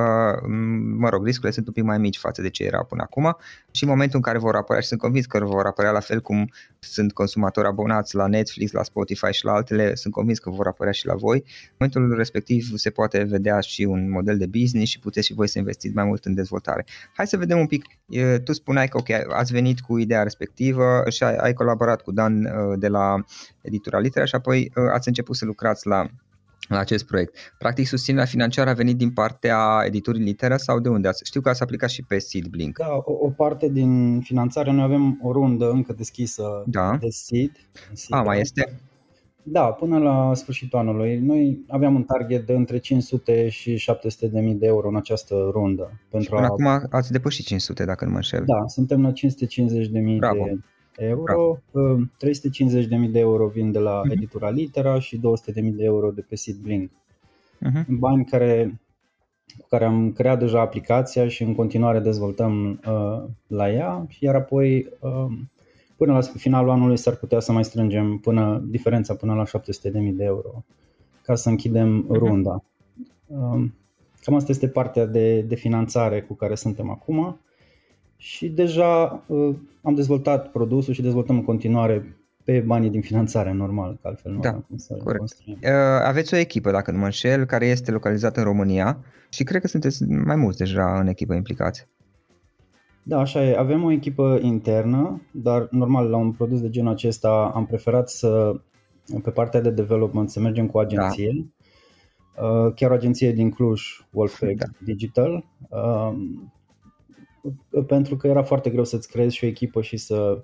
mă 0.97 1.09
rog, 1.09 1.25
riscurile 1.25 1.51
sunt 1.51 1.67
un 1.67 1.73
pic 1.73 1.83
mai 1.83 1.97
mici 1.97 2.17
față 2.17 2.41
de 2.41 2.49
ce 2.49 2.63
era 2.63 2.83
până 2.83 3.01
acum 3.01 3.37
și 3.71 3.83
în 3.83 3.89
momentul 3.89 4.15
în 4.15 4.21
care 4.21 4.37
vor 4.37 4.55
apărea 4.55 4.81
și 4.81 4.87
sunt 4.87 4.99
convins 4.99 5.25
că 5.25 5.39
vor 5.39 5.65
apărea 5.65 5.91
la 5.91 5.99
fel 5.99 6.21
cum 6.21 6.51
sunt 6.79 7.13
consumatori 7.13 7.67
abonați 7.67 8.15
la 8.15 8.27
Netflix, 8.27 8.71
la 8.71 8.83
Spotify 8.83 9.31
și 9.31 9.45
la 9.45 9.51
altele, 9.51 9.95
sunt 9.95 10.13
convins 10.13 10.39
că 10.39 10.49
vor 10.49 10.67
apărea 10.67 10.91
și 10.91 11.05
la 11.05 11.15
voi. 11.15 11.43
În 11.45 11.75
momentul 11.77 12.17
respectiv 12.17 12.75
se 12.75 12.89
poate 12.89 13.23
vedea 13.23 13.59
și 13.59 13.83
un 13.83 14.09
model 14.09 14.37
de 14.37 14.45
business 14.45 14.91
și 14.91 14.99
puteți 14.99 15.25
și 15.25 15.33
voi 15.33 15.47
să 15.47 15.59
investiți 15.59 15.95
mai 15.95 16.05
mult 16.05 16.25
în 16.25 16.33
dezvoltare. 16.33 16.85
Hai 17.13 17.27
să 17.27 17.37
vedem 17.37 17.59
un 17.59 17.67
pic, 17.67 17.83
tu 18.43 18.53
spuneai 18.53 18.87
că 18.87 18.97
ok, 18.97 19.09
ați 19.33 19.51
venit 19.51 19.79
cu 19.79 19.97
ideea 19.97 20.23
respectivă 20.23 21.03
și 21.09 21.23
ai, 21.23 21.35
ai 21.35 21.53
colaborat 21.53 22.01
cu 22.01 22.11
Dan 22.11 22.49
de 22.79 22.87
la 22.87 23.23
editura 23.61 23.99
Litera 23.99 24.25
și 24.25 24.35
apoi 24.35 24.71
ați 24.93 25.07
început 25.07 25.35
să 25.35 25.45
lucrați 25.45 25.87
la 25.87 26.09
la 26.67 26.77
acest 26.77 27.05
proiect. 27.05 27.55
Practic, 27.57 27.87
susținerea 27.87 28.25
financiară 28.25 28.69
a 28.69 28.73
venit 28.73 28.97
din 28.97 29.11
partea 29.11 29.83
editurii 29.85 30.23
Litera 30.23 30.57
sau 30.57 30.79
de 30.79 30.89
unde? 30.89 31.09
Știu 31.23 31.41
că 31.41 31.49
ați 31.49 31.61
aplicat 31.61 31.89
și 31.89 32.03
pe 32.03 32.19
Seedblink. 32.19 32.77
Da, 32.77 32.93
o, 33.03 33.25
o 33.25 33.29
parte 33.29 33.69
din 33.69 34.21
finanțare, 34.21 34.71
noi 34.71 34.83
avem 34.83 35.19
o 35.23 35.31
rundă 35.31 35.69
încă 35.69 35.93
deschisă 35.93 36.63
da. 36.65 36.97
de 36.99 37.07
Seed. 37.09 37.51
seed 37.93 38.19
a, 38.19 38.21
mai 38.21 38.39
este? 38.39 38.79
Da, 39.47 39.61
până 39.61 39.97
la 39.97 40.33
sfârșitul 40.33 40.79
anului. 40.79 41.19
Noi 41.19 41.65
aveam 41.67 41.95
un 41.95 42.03
target 42.03 42.45
de 42.45 42.53
între 42.53 42.77
500 42.77 43.49
și 43.49 43.75
700 43.75 44.27
de 44.27 44.39
mii 44.39 44.53
de 44.53 44.65
euro 44.65 44.87
în 44.87 44.95
această 44.95 45.49
rundă. 45.51 46.01
Pentru 46.09 46.29
și 46.29 46.35
până 46.35 46.41
a... 46.41 46.73
acum 46.73 46.87
ați 46.89 47.11
depășit 47.11 47.45
500, 47.45 47.85
dacă 47.85 48.05
nu 48.05 48.11
mă 48.11 48.15
înșel. 48.15 48.43
Da, 48.45 48.67
suntem 48.67 49.01
la 49.01 49.11
550 49.11 49.87
de 49.87 49.99
mii 49.99 50.19
de 50.19 50.59
euro, 50.97 51.59
Bravo. 51.71 52.03
350.000 53.05 53.11
de 53.11 53.19
euro 53.19 53.47
vin 53.47 53.71
de 53.71 53.79
la 53.79 54.01
uh-huh. 54.01 54.11
editura 54.11 54.49
Litera 54.49 54.99
și 54.99 55.17
200.000 55.17 55.53
de 55.53 55.83
euro 55.83 56.11
de 56.11 56.21
pe 56.21 56.35
Seedblink. 56.35 56.91
Uh-huh. 56.91 57.85
Bani 57.87 58.25
care, 58.25 58.81
cu 59.59 59.65
care 59.69 59.85
am 59.85 60.11
creat 60.11 60.39
deja 60.39 60.61
aplicația 60.61 61.27
și 61.27 61.43
în 61.43 61.55
continuare 61.55 61.99
dezvoltăm 61.99 62.81
uh, 62.87 63.23
la 63.47 63.71
ea, 63.71 64.07
iar 64.19 64.35
apoi 64.35 64.89
uh, 64.99 65.37
până 65.95 66.13
la 66.13 66.21
finalul 66.21 66.69
anului 66.69 66.97
s-ar 66.97 67.15
putea 67.15 67.39
să 67.39 67.51
mai 67.51 67.63
strângem 67.63 68.17
până 68.17 68.63
diferența 68.67 69.15
până 69.15 69.33
la 69.33 69.43
700.000 69.45 70.13
de 70.13 70.23
euro 70.23 70.63
ca 71.21 71.35
să 71.35 71.49
închidem 71.49 72.03
uh-huh. 72.03 72.17
runda. 72.17 72.63
Uh, 73.27 73.65
cam 74.21 74.35
asta 74.35 74.51
este 74.51 74.67
partea 74.67 75.05
de, 75.05 75.41
de 75.41 75.55
finanțare 75.55 76.21
cu 76.21 76.33
care 76.33 76.55
suntem 76.55 76.89
acum 76.89 77.39
și 78.17 78.49
deja 78.49 79.23
uh, 79.27 79.55
am 79.81 79.95
dezvoltat 79.95 80.51
produsul 80.51 80.93
și 80.93 81.01
dezvoltăm 81.01 81.35
în 81.35 81.43
continuare 81.43 82.17
pe 82.43 82.59
banii 82.59 82.89
din 82.89 83.01
finanțare, 83.01 83.51
normal, 83.51 83.97
că 84.01 84.07
altfel 84.07 84.31
nu 84.31 84.39
da, 84.39 84.51
cum 84.51 84.77
să 84.77 84.93
corect. 84.93 85.17
Construim. 85.17 85.57
Uh, 85.61 85.69
aveți 86.03 86.33
o 86.33 86.37
echipă, 86.37 86.71
dacă 86.71 86.91
nu 86.91 86.97
mă 86.97 87.05
înșel, 87.05 87.45
care 87.45 87.65
este 87.65 87.91
localizată 87.91 88.39
în 88.39 88.45
România 88.45 88.97
și 89.29 89.43
cred 89.43 89.61
că 89.61 89.67
sunteți 89.67 90.03
mai 90.03 90.35
mulți 90.35 90.57
deja 90.57 90.99
în 90.99 91.07
echipă 91.07 91.33
implicați. 91.33 91.87
Da, 93.03 93.19
așa 93.19 93.43
e. 93.43 93.57
Avem 93.57 93.83
o 93.83 93.91
echipă 93.91 94.39
internă, 94.41 95.21
dar 95.31 95.67
normal 95.71 96.09
la 96.09 96.17
un 96.17 96.31
produs 96.31 96.61
de 96.61 96.69
genul 96.69 96.91
acesta 96.91 97.51
am 97.55 97.65
preferat 97.65 98.09
să, 98.09 98.59
pe 99.23 99.29
partea 99.29 99.61
de 99.61 99.69
development, 99.69 100.29
să 100.29 100.39
mergem 100.39 100.67
cu 100.67 100.77
o 100.77 100.79
agenție. 100.79 101.51
Da. 102.35 102.43
Uh, 102.43 102.73
chiar 102.75 102.91
o 102.91 102.93
agenție 102.93 103.31
din 103.31 103.49
Cluj, 103.49 103.81
Wolfpack 104.11 104.57
da. 104.57 104.65
Digital. 104.83 105.43
Um, 107.45 107.85
pentru 107.85 108.15
că 108.17 108.27
era 108.27 108.43
foarte 108.43 108.69
greu 108.69 108.83
să-ți 108.83 109.09
creezi 109.09 109.35
și 109.35 109.43
o 109.43 109.47
echipă 109.47 109.81
și 109.81 109.97
să 109.97 110.43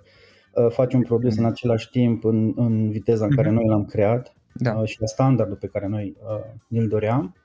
uh, 0.53 0.67
faci 0.69 0.93
un 0.93 1.01
produs 1.01 1.37
în 1.37 1.45
același 1.45 1.89
timp 1.89 2.23
în, 2.23 2.53
în 2.55 2.89
viteza 2.89 3.25
în 3.25 3.35
care 3.35 3.49
mhm. 3.49 3.57
noi 3.57 3.67
l-am 3.67 3.85
creat 3.85 4.35
da. 4.53 4.73
Uh, 4.73 4.87
și 4.87 4.99
la 4.99 5.05
standardul 5.05 5.55
pe 5.55 5.67
care 5.67 5.87
noi 5.87 6.15
uh, 6.21 6.59
ne-l 6.67 6.87
doream. 6.87 7.35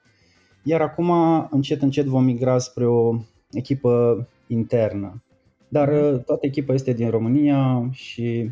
Iar 0.62 0.80
acum, 0.80 1.10
încet, 1.50 1.82
încet 1.82 2.04
vom 2.04 2.25
migra 2.25 2.58
spre 2.58 2.86
o 2.86 3.18
echipă 3.50 4.26
internă. 4.46 5.22
Dar 5.68 5.88
mhm. 5.90 6.25
toată 6.25 6.46
echipa 6.46 6.72
este 6.72 6.92
din 6.92 7.10
România 7.10 7.88
și 7.90 8.50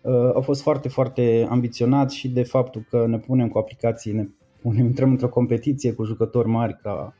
uh, 0.00 0.30
au 0.34 0.40
fost 0.40 0.62
foarte, 0.62 0.88
foarte 0.88 1.46
ambiționați 1.50 2.16
și 2.16 2.28
de 2.28 2.42
faptul 2.42 2.86
că 2.90 3.06
ne 3.06 3.18
punem 3.18 3.48
cu 3.48 3.58
aplicații, 3.58 4.12
ne 4.12 4.28
punem, 4.60 4.84
intrăm 4.84 5.10
într-o 5.10 5.28
competiție 5.28 5.92
cu 5.92 6.04
jucători 6.04 6.48
mari 6.48 6.78
ca 6.82 7.14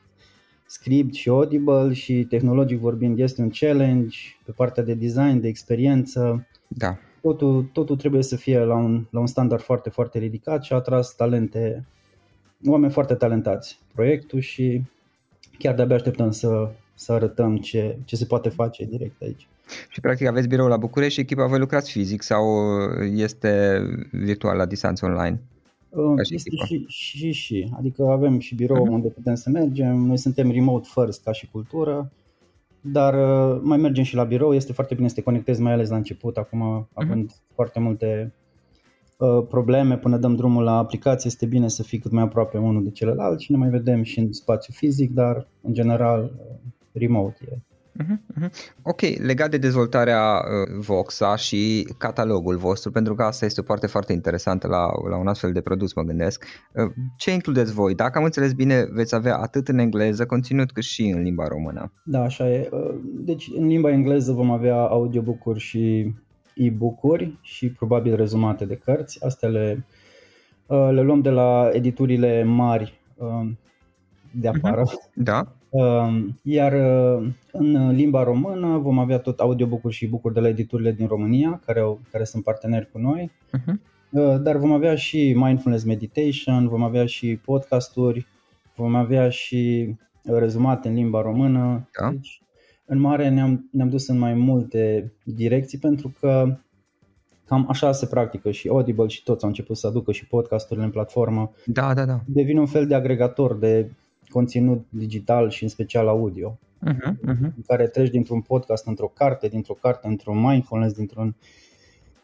script 0.67 1.15
și 1.15 1.29
audible 1.29 1.93
și 1.93 2.27
tehnologic 2.29 2.79
vorbind 2.79 3.19
este 3.19 3.43
un 3.43 3.51
challenge 3.51 4.19
pe 4.45 4.53
partea 4.53 4.83
de 4.83 4.95
design, 4.95 5.41
de 5.41 5.49
experiență. 5.49 6.47
Da. 6.69 6.99
Totul, 7.21 7.63
totul 7.73 7.97
trebuie 7.97 8.23
să 8.23 8.37
fie 8.37 8.59
la 8.59 8.75
un, 8.75 9.07
la 9.11 9.21
un 9.21 9.27
standard 9.27 9.63
foarte, 9.63 9.91
foarte 9.91 10.19
ridicat 10.19 10.63
și 10.63 10.73
a 10.73 10.77
atras 10.77 11.15
talente, 11.15 11.87
oameni 12.67 12.93
foarte 12.93 13.15
talentați 13.15 13.79
proiectul 13.95 14.41
și 14.41 14.83
chiar 15.59 15.75
de-abia 15.75 15.97
așteptăm 15.97 16.31
să, 16.31 16.71
să 16.95 17.13
arătăm 17.13 17.57
ce, 17.57 17.99
ce 18.05 18.17
se 18.17 18.25
poate 18.25 18.49
face 18.49 18.85
direct 18.85 19.23
aici. 19.23 19.49
Și 19.89 20.01
practic 20.01 20.27
aveți 20.27 20.49
birou 20.49 20.69
la 20.69 20.77
București 20.77 21.15
și 21.15 21.21
echipa 21.21 21.47
voi 21.47 21.59
lucrați 21.59 21.91
fizic 21.91 22.23
sau 22.23 22.45
este 23.15 23.83
virtual 24.11 24.57
la 24.57 24.67
distanță 24.67 25.05
online? 25.05 25.41
Este 26.19 26.57
și, 26.67 26.85
și, 26.87 27.33
și, 27.33 27.73
adică 27.77 28.07
avem 28.07 28.39
și 28.39 28.55
birou 28.55 28.87
uh-huh. 28.87 28.91
unde 28.91 29.09
putem 29.09 29.35
să 29.35 29.51
mergem, 29.51 29.97
noi 29.97 30.17
suntem 30.17 30.51
remote 30.51 30.89
first 30.93 31.23
ca 31.23 31.33
și 31.33 31.51
cultură, 31.51 32.13
dar 32.81 33.15
uh, 33.15 33.61
mai 33.63 33.79
mergem 33.79 34.05
și 34.05 34.15
la 34.15 34.25
birou, 34.25 34.55
este 34.55 34.73
foarte 34.73 34.95
bine 34.95 35.09
să 35.09 35.15
te 35.15 35.23
conectezi, 35.23 35.61
mai 35.61 35.73
ales 35.73 35.89
la 35.89 35.97
început, 35.97 36.37
acum 36.37 36.61
uh-huh. 36.61 36.93
având 36.93 37.33
foarte 37.55 37.81
multe 37.81 38.35
uh, 39.19 39.47
probleme 39.49 39.99
până 39.99 40.17
dăm 40.17 40.35
drumul 40.35 40.63
la 40.63 40.77
aplicație, 40.77 41.31
este 41.31 41.47
bine 41.47 41.69
să 41.69 41.83
fii 41.83 41.99
cât 41.99 42.11
mai 42.11 42.23
aproape 42.23 42.59
unul 42.59 42.85
de 42.85 42.91
celălalt 42.91 43.41
și 43.41 43.51
ne 43.51 43.57
mai 43.57 43.69
vedem 43.69 44.03
și 44.03 44.19
în 44.19 44.33
spațiu 44.33 44.73
fizic, 44.77 45.11
dar 45.11 45.49
în 45.63 45.73
general 45.73 46.23
uh, 46.23 46.57
remote 46.93 47.39
e 47.51 47.55
Uh-huh, 47.55 47.76
Ok, 48.83 49.01
legat 49.01 49.51
de 49.51 49.57
dezvoltarea 49.59 50.35
uh, 50.37 50.85
Voxa 50.87 51.37
și 51.37 51.89
catalogul 51.99 52.57
vostru, 52.57 52.91
pentru 52.91 53.15
că 53.15 53.23
asta 53.23 53.45
este 53.45 53.61
o 53.61 53.65
parte 53.65 53.87
foarte 53.87 54.13
interesantă 54.13 54.67
la, 54.67 54.89
la 55.11 55.17
un 55.17 55.27
astfel 55.27 55.53
de 55.53 55.61
produs, 55.61 55.95
mă 55.95 56.03
gândesc. 56.03 56.45
Uh, 56.73 56.93
ce 57.17 57.33
includeți 57.33 57.73
voi? 57.73 57.95
Dacă 57.95 58.19
am 58.19 58.25
înțeles 58.25 58.53
bine, 58.53 58.87
veți 58.93 59.15
avea 59.15 59.37
atât 59.37 59.69
în 59.69 59.79
engleză 59.79 60.27
conținut 60.27 60.73
cât 60.73 60.83
și 60.83 61.03
în 61.09 61.23
limba 61.23 61.47
română. 61.49 61.93
Da, 62.05 62.23
așa 62.23 62.51
e. 62.51 62.69
Uh, 62.73 62.95
deci 63.03 63.51
în 63.57 63.67
limba 63.67 63.91
engleză 63.91 64.33
vom 64.33 64.51
avea 64.51 64.77
audiobook-uri 64.77 65.59
și 65.59 66.15
e-book-uri 66.55 67.39
și 67.41 67.71
probabil 67.71 68.17
rezumate 68.17 68.65
de 68.65 68.81
cărți. 68.85 69.25
Astea 69.25 69.49
le, 69.49 69.87
uh, 70.67 70.89
le 70.93 71.03
luăm 71.03 71.21
de 71.21 71.31
la 71.31 71.71
editurile 71.73 72.45
mari 72.45 73.01
uh, 73.17 73.49
de 74.41 74.49
afară. 74.49 74.83
Uh-huh. 74.83 75.13
Da. 75.15 75.53
Ehm, 75.71 76.39
iar 76.43 76.73
uh, 76.73 77.29
în 77.53 77.91
limba 77.91 78.23
română 78.23 78.79
vom 78.79 78.99
avea 78.99 79.19
tot 79.19 79.41
audiobook-uri 79.41 79.95
și 79.95 80.07
book 80.07 80.33
de 80.33 80.41
la 80.41 80.49
editurile 80.49 80.93
din 80.93 81.07
România, 81.07 81.61
care, 81.67 81.81
au, 81.81 82.01
care 82.11 82.25
sunt 82.25 82.45
parteneri 82.45 82.91
cu 82.93 82.99
noi. 82.99 83.31
Uh-huh. 83.59 83.75
Dar 84.43 84.57
vom 84.57 84.73
avea 84.73 84.95
și 84.95 85.35
mindfulness 85.37 85.85
meditation, 85.85 86.69
vom 86.69 86.83
avea 86.83 87.07
și 87.07 87.41
podcasturi, 87.45 88.27
vom 88.77 88.95
avea 88.95 89.29
și 89.29 89.95
rezumate 90.23 90.89
în 90.89 90.95
limba 90.95 91.23
română. 91.23 91.89
Da. 92.01 92.11
Deci, 92.11 92.43
în 92.85 92.99
mare 92.99 93.29
ne-am, 93.29 93.69
ne-am 93.73 93.89
dus 93.89 94.09
în 94.09 94.19
mai 94.19 94.35
multe 94.35 95.13
direcții 95.25 95.79
pentru 95.79 96.13
că 96.21 96.57
cam 97.47 97.67
așa 97.69 97.93
se 97.93 98.07
practică 98.07 98.51
și 98.51 98.69
Audible 98.69 99.07
și 99.07 99.23
toți 99.23 99.43
au 99.43 99.49
început 99.49 99.77
să 99.77 99.87
aducă 99.87 100.13
și 100.13 100.27
podcasturile 100.27 100.85
în 100.85 100.91
platformă. 100.91 101.53
Da, 101.65 101.95
da, 101.95 102.05
da. 102.05 102.21
Devine 102.27 102.61
un 102.61 102.67
fel 102.67 102.87
de 102.87 102.95
agregator 102.95 103.55
de 103.55 103.91
conținut 104.29 104.87
digital 104.89 105.51
și 105.51 105.63
în 105.63 105.69
special 105.69 106.09
audio, 106.09 106.59
uh-huh, 106.87 107.13
uh-huh. 107.13 107.53
în 107.57 107.63
care 107.67 107.87
treci 107.87 108.11
dintr-un 108.11 108.41
podcast 108.41 108.87
într-o 108.87 109.09
carte, 109.09 109.49
dintr-o 109.49 109.75
carte 109.75 110.07
într-un 110.07 110.41
mindfulness, 110.41 110.95
dintr-un 110.95 111.37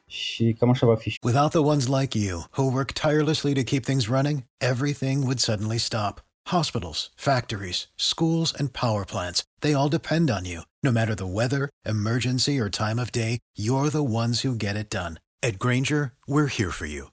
și 0.07 0.57
cam 0.59 0.71
așa 0.71 0.87
va 0.87 0.95
fi. 0.95 1.15
Without 1.23 1.51
the 1.51 1.61
ones 1.73 1.87
like 1.87 2.19
you, 2.19 2.45
who 2.57 2.65
work 2.73 2.93
tirelessly 2.93 3.55
to 3.55 3.63
keep 3.63 3.85
things 3.85 4.09
running, 4.09 4.43
everything 4.59 5.23
would 5.23 5.39
suddenly 5.39 5.79
stop. 5.79 6.21
Hospitals, 6.47 7.11
factories, 7.15 7.89
schools 7.95 8.53
and 8.59 8.73
power 8.73 9.05
plants, 9.05 9.43
they 9.61 9.75
all 9.75 9.89
depend 9.89 10.31
on 10.31 10.45
you. 10.45 10.61
No 10.83 10.91
matter 10.91 11.15
the 11.15 11.33
weather, 11.39 11.69
emergency 11.85 12.59
or 12.59 12.69
time 12.69 12.99
of 12.99 13.11
day, 13.11 13.39
you're 13.57 13.91
the 13.91 14.11
ones 14.23 14.43
who 14.43 14.55
get 14.55 14.77
it 14.77 14.91
done. 14.91 15.19
At 15.43 15.59
Granger, 15.59 16.13
we're 16.27 16.53
here 16.59 16.71
for 16.71 16.87
you 16.87 17.13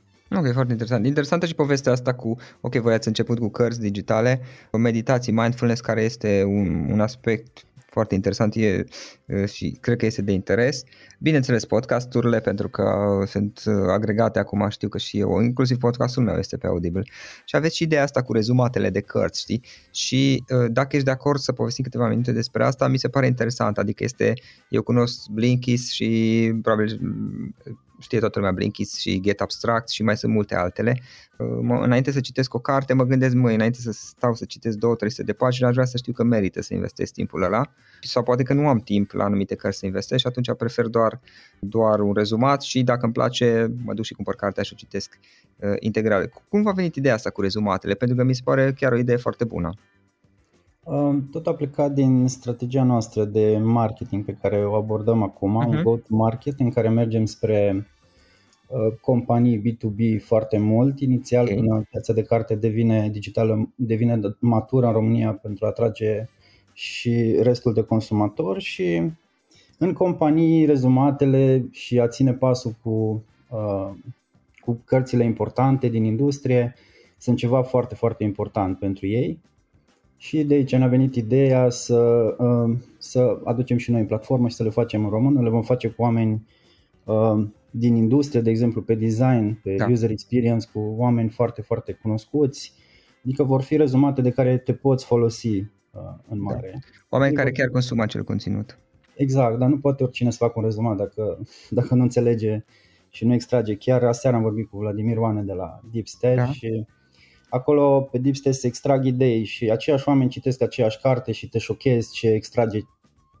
Ok, 0.35 0.51
foarte 0.53 0.71
interesant. 0.71 1.05
Interesantă 1.05 1.45
și 1.45 1.55
povestea 1.55 1.91
asta 1.91 2.13
cu, 2.13 2.35
ok, 2.61 2.75
voi 2.75 2.93
ați 2.93 3.07
început 3.07 3.39
cu 3.39 3.49
cărți 3.49 3.79
digitale, 3.79 4.41
meditații, 4.71 5.31
mindfulness, 5.31 5.81
care 5.81 6.01
este 6.01 6.43
un, 6.43 6.91
un 6.91 6.99
aspect 6.99 7.65
foarte 7.89 8.15
interesant 8.15 8.55
e, 8.55 8.83
și 9.45 9.77
cred 9.81 9.97
că 9.97 10.05
este 10.05 10.21
de 10.21 10.31
interes. 10.31 10.83
Bineînțeles, 11.19 11.65
podcasturile, 11.65 12.39
pentru 12.39 12.69
că 12.69 12.83
sunt 13.27 13.63
agregate 13.89 14.39
acum, 14.39 14.69
știu 14.69 14.89
că 14.89 14.97
și 14.97 15.19
eu, 15.19 15.41
inclusiv 15.41 15.77
podcastul 15.77 16.23
meu 16.23 16.37
este 16.37 16.57
pe 16.57 16.67
Audible. 16.67 17.03
Și 17.45 17.55
aveți 17.55 17.75
și 17.75 17.83
ideea 17.83 18.03
asta 18.03 18.21
cu 18.21 18.33
rezumatele 18.33 18.89
de 18.89 19.01
cărți, 19.01 19.41
știi? 19.41 19.63
Și 19.91 20.43
dacă 20.67 20.95
ești 20.95 21.05
de 21.05 21.11
acord 21.11 21.39
să 21.39 21.51
povestim 21.51 21.83
câteva 21.83 22.07
minute 22.07 22.31
despre 22.31 22.63
asta, 22.63 22.87
mi 22.87 22.97
se 22.99 23.09
pare 23.09 23.25
interesant. 23.25 23.77
Adică 23.77 24.03
este, 24.03 24.33
eu 24.69 24.81
cunosc 24.81 25.29
Blinkist 25.29 25.91
și 25.91 26.51
probabil 26.61 26.99
știe 28.01 28.19
toată 28.19 28.37
lumea 28.39 28.53
Blinkist 28.53 28.95
și 28.95 29.21
Get 29.21 29.41
Abstract 29.41 29.89
și 29.89 30.03
mai 30.03 30.17
sunt 30.17 30.33
multe 30.33 30.55
altele. 30.55 31.01
Mă, 31.61 31.79
înainte 31.83 32.11
să 32.11 32.19
citesc 32.19 32.53
o 32.53 32.59
carte, 32.59 32.93
mă 32.93 33.03
gândesc, 33.03 33.35
măi, 33.35 33.53
înainte 33.53 33.79
să 33.79 33.91
stau 33.91 34.33
să 34.33 34.45
citesc 34.45 34.77
2-300 34.77 34.79
de 35.25 35.33
pagini, 35.33 35.67
aș 35.67 35.73
vrea 35.73 35.85
să 35.85 35.97
știu 35.97 36.13
că 36.13 36.23
merită 36.23 36.61
să 36.61 36.73
investesc 36.73 37.13
timpul 37.13 37.43
ăla. 37.43 37.73
Sau 38.01 38.23
poate 38.23 38.43
că 38.43 38.53
nu 38.53 38.67
am 38.67 38.79
timp 38.79 39.11
la 39.11 39.23
anumite 39.23 39.55
cărți 39.55 39.77
să 39.77 39.85
investesc 39.85 40.21
și 40.21 40.27
atunci 40.27 40.53
prefer 40.57 40.85
doar, 40.85 41.19
doar 41.59 41.99
un 41.99 42.13
rezumat 42.13 42.61
și 42.61 42.83
dacă 42.83 43.03
îmi 43.03 43.13
place, 43.13 43.73
mă 43.83 43.93
duc 43.93 44.05
și 44.05 44.13
cumpăr 44.13 44.35
cartea 44.35 44.63
și 44.63 44.73
o 44.73 44.75
citesc 44.75 45.19
uh, 45.55 45.73
integral. 45.79 46.31
Cum 46.49 46.61
v-a 46.61 46.71
venit 46.71 46.95
ideea 46.95 47.13
asta 47.13 47.29
cu 47.29 47.41
rezumatele? 47.41 47.93
Pentru 47.93 48.17
că 48.17 48.23
mi 48.23 48.35
se 48.35 48.41
pare 48.43 48.73
chiar 48.73 48.91
o 48.91 48.97
idee 48.97 49.15
foarte 49.15 49.43
bună. 49.43 49.73
Tot 51.31 51.47
a 51.47 51.53
plecat 51.53 51.91
din 51.91 52.27
strategia 52.27 52.83
noastră 52.83 53.25
de 53.25 53.57
marketing 53.57 54.25
pe 54.25 54.37
care 54.41 54.65
o 54.65 54.75
abordăm 54.75 55.23
acum, 55.23 55.61
uh-huh. 55.61 55.67
un 55.67 55.73
mhm. 55.73 55.83
go-to-market 55.83 56.59
în 56.59 56.69
care 56.69 56.89
mergem 56.89 57.25
spre 57.25 57.87
uh, 58.67 58.93
companii 59.01 59.61
B2B 59.61 60.23
foarte 60.23 60.57
mult. 60.57 60.99
Inițial, 60.99 61.43
okay. 61.43 61.55
până 61.55 61.83
piața 61.89 62.13
de 62.13 62.23
carte 62.23 62.55
devine 62.55 63.09
digitală, 63.09 63.73
devine 63.75 64.19
matură 64.39 64.85
în 64.85 64.91
România 64.91 65.33
pentru 65.33 65.65
a 65.65 65.67
atrage 65.67 66.29
și 66.73 67.37
restul 67.41 67.73
de 67.73 67.83
consumatori 67.83 68.61
și 68.63 69.11
în 69.77 69.93
companii 69.93 70.65
rezumatele 70.65 71.67
și 71.71 71.99
a 71.99 72.07
ține 72.07 72.33
pasul 72.33 72.75
cu, 72.83 73.23
uh, 73.49 73.91
cu 74.65 74.81
cărțile 74.85 75.23
importante 75.23 75.87
din 75.87 76.03
industrie 76.03 76.75
sunt 77.17 77.37
ceva 77.37 77.61
foarte, 77.61 77.95
foarte 77.95 78.23
important 78.23 78.79
pentru 78.79 79.07
ei 79.07 79.39
și 80.21 80.43
de 80.43 80.53
aici 80.53 80.75
ne-a 80.75 80.87
venit 80.87 81.15
ideea 81.15 81.69
să, 81.69 81.99
uh, 82.37 82.77
să 82.97 83.39
aducem 83.43 83.77
și 83.77 83.91
noi 83.91 83.99
în 83.99 84.05
platformă 84.05 84.47
și 84.47 84.55
să 84.55 84.63
le 84.63 84.69
facem 84.69 85.03
în 85.03 85.09
română. 85.09 85.41
Le 85.41 85.49
vom 85.49 85.61
face 85.61 85.87
cu 85.87 86.01
oameni 86.01 86.47
uh, 87.03 87.47
din 87.71 87.95
industrie, 87.95 88.41
de 88.41 88.49
exemplu 88.49 88.81
pe 88.81 88.95
design, 88.95 89.59
pe 89.63 89.75
da. 89.75 89.87
user 89.89 90.09
experience, 90.09 90.67
cu 90.73 90.79
oameni 90.97 91.29
foarte, 91.29 91.61
foarte 91.61 91.91
cunoscuți. 91.91 92.73
Adică 93.23 93.43
vor 93.43 93.61
fi 93.61 93.75
rezumate 93.75 94.21
de 94.21 94.29
care 94.29 94.57
te 94.57 94.73
poți 94.73 95.05
folosi 95.05 95.57
uh, 95.57 95.65
în 96.29 96.37
da. 96.37 96.53
mare. 96.53 96.69
Da. 96.73 96.79
Oameni 97.09 97.29
adică, 97.29 97.41
care 97.41 97.51
chiar 97.51 97.67
consumă 97.67 98.03
acel 98.03 98.23
conținut. 98.23 98.79
Exact, 99.15 99.57
dar 99.57 99.69
nu 99.69 99.79
poate 99.79 100.03
oricine 100.03 100.29
să 100.31 100.37
facă 100.37 100.53
un 100.55 100.63
rezumat 100.63 100.97
dacă, 100.97 101.39
dacă 101.79 101.95
nu 101.95 102.01
înțelege 102.01 102.65
și 103.09 103.25
nu 103.25 103.33
extrage. 103.33 103.75
Chiar 103.75 104.03
aseară 104.03 104.35
am 104.35 104.41
vorbit 104.41 104.69
cu 104.69 104.77
Vladimir 104.77 105.17
Oane 105.17 105.41
de 105.41 105.53
la 105.53 105.79
Deep 105.91 106.07
Stash 106.07 106.35
da. 106.35 106.51
și 106.51 106.85
acolo 107.51 108.01
pe 108.11 108.17
Deep 108.17 108.35
se 108.35 108.67
extrag 108.67 109.05
idei 109.05 109.43
și 109.43 109.69
aceiași 109.69 110.07
oameni 110.07 110.29
citesc 110.29 110.61
aceeași 110.61 110.99
carte 110.99 111.31
și 111.31 111.49
te 111.49 111.59
șochezi 111.59 112.11
ce 112.11 112.27
extrage 112.29 112.79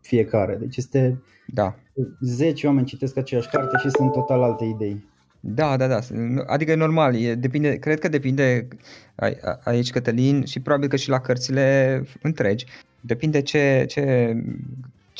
fiecare. 0.01 0.55
Deci 0.55 0.77
este 0.77 1.21
da. 1.47 1.75
10 2.21 2.67
oameni 2.67 2.85
citesc 2.85 3.17
aceeași 3.17 3.49
carte 3.49 3.77
și 3.77 3.89
sunt 3.89 4.11
total 4.11 4.43
alte 4.43 4.65
idei. 4.65 5.09
Da, 5.39 5.77
da, 5.77 5.87
da. 5.87 5.99
Adică 6.45 6.71
e 6.71 6.75
normal. 6.75 7.15
E, 7.15 7.35
depinde, 7.35 7.75
cred 7.75 7.99
că 7.99 8.07
depinde 8.07 8.67
aici, 9.63 9.91
Cătălin, 9.91 10.45
și 10.45 10.59
probabil 10.59 10.89
că 10.89 10.95
și 10.95 11.09
la 11.09 11.19
cărțile 11.19 12.03
întregi. 12.21 12.65
Depinde 13.01 13.41
ce, 13.41 13.85
ce 13.87 14.33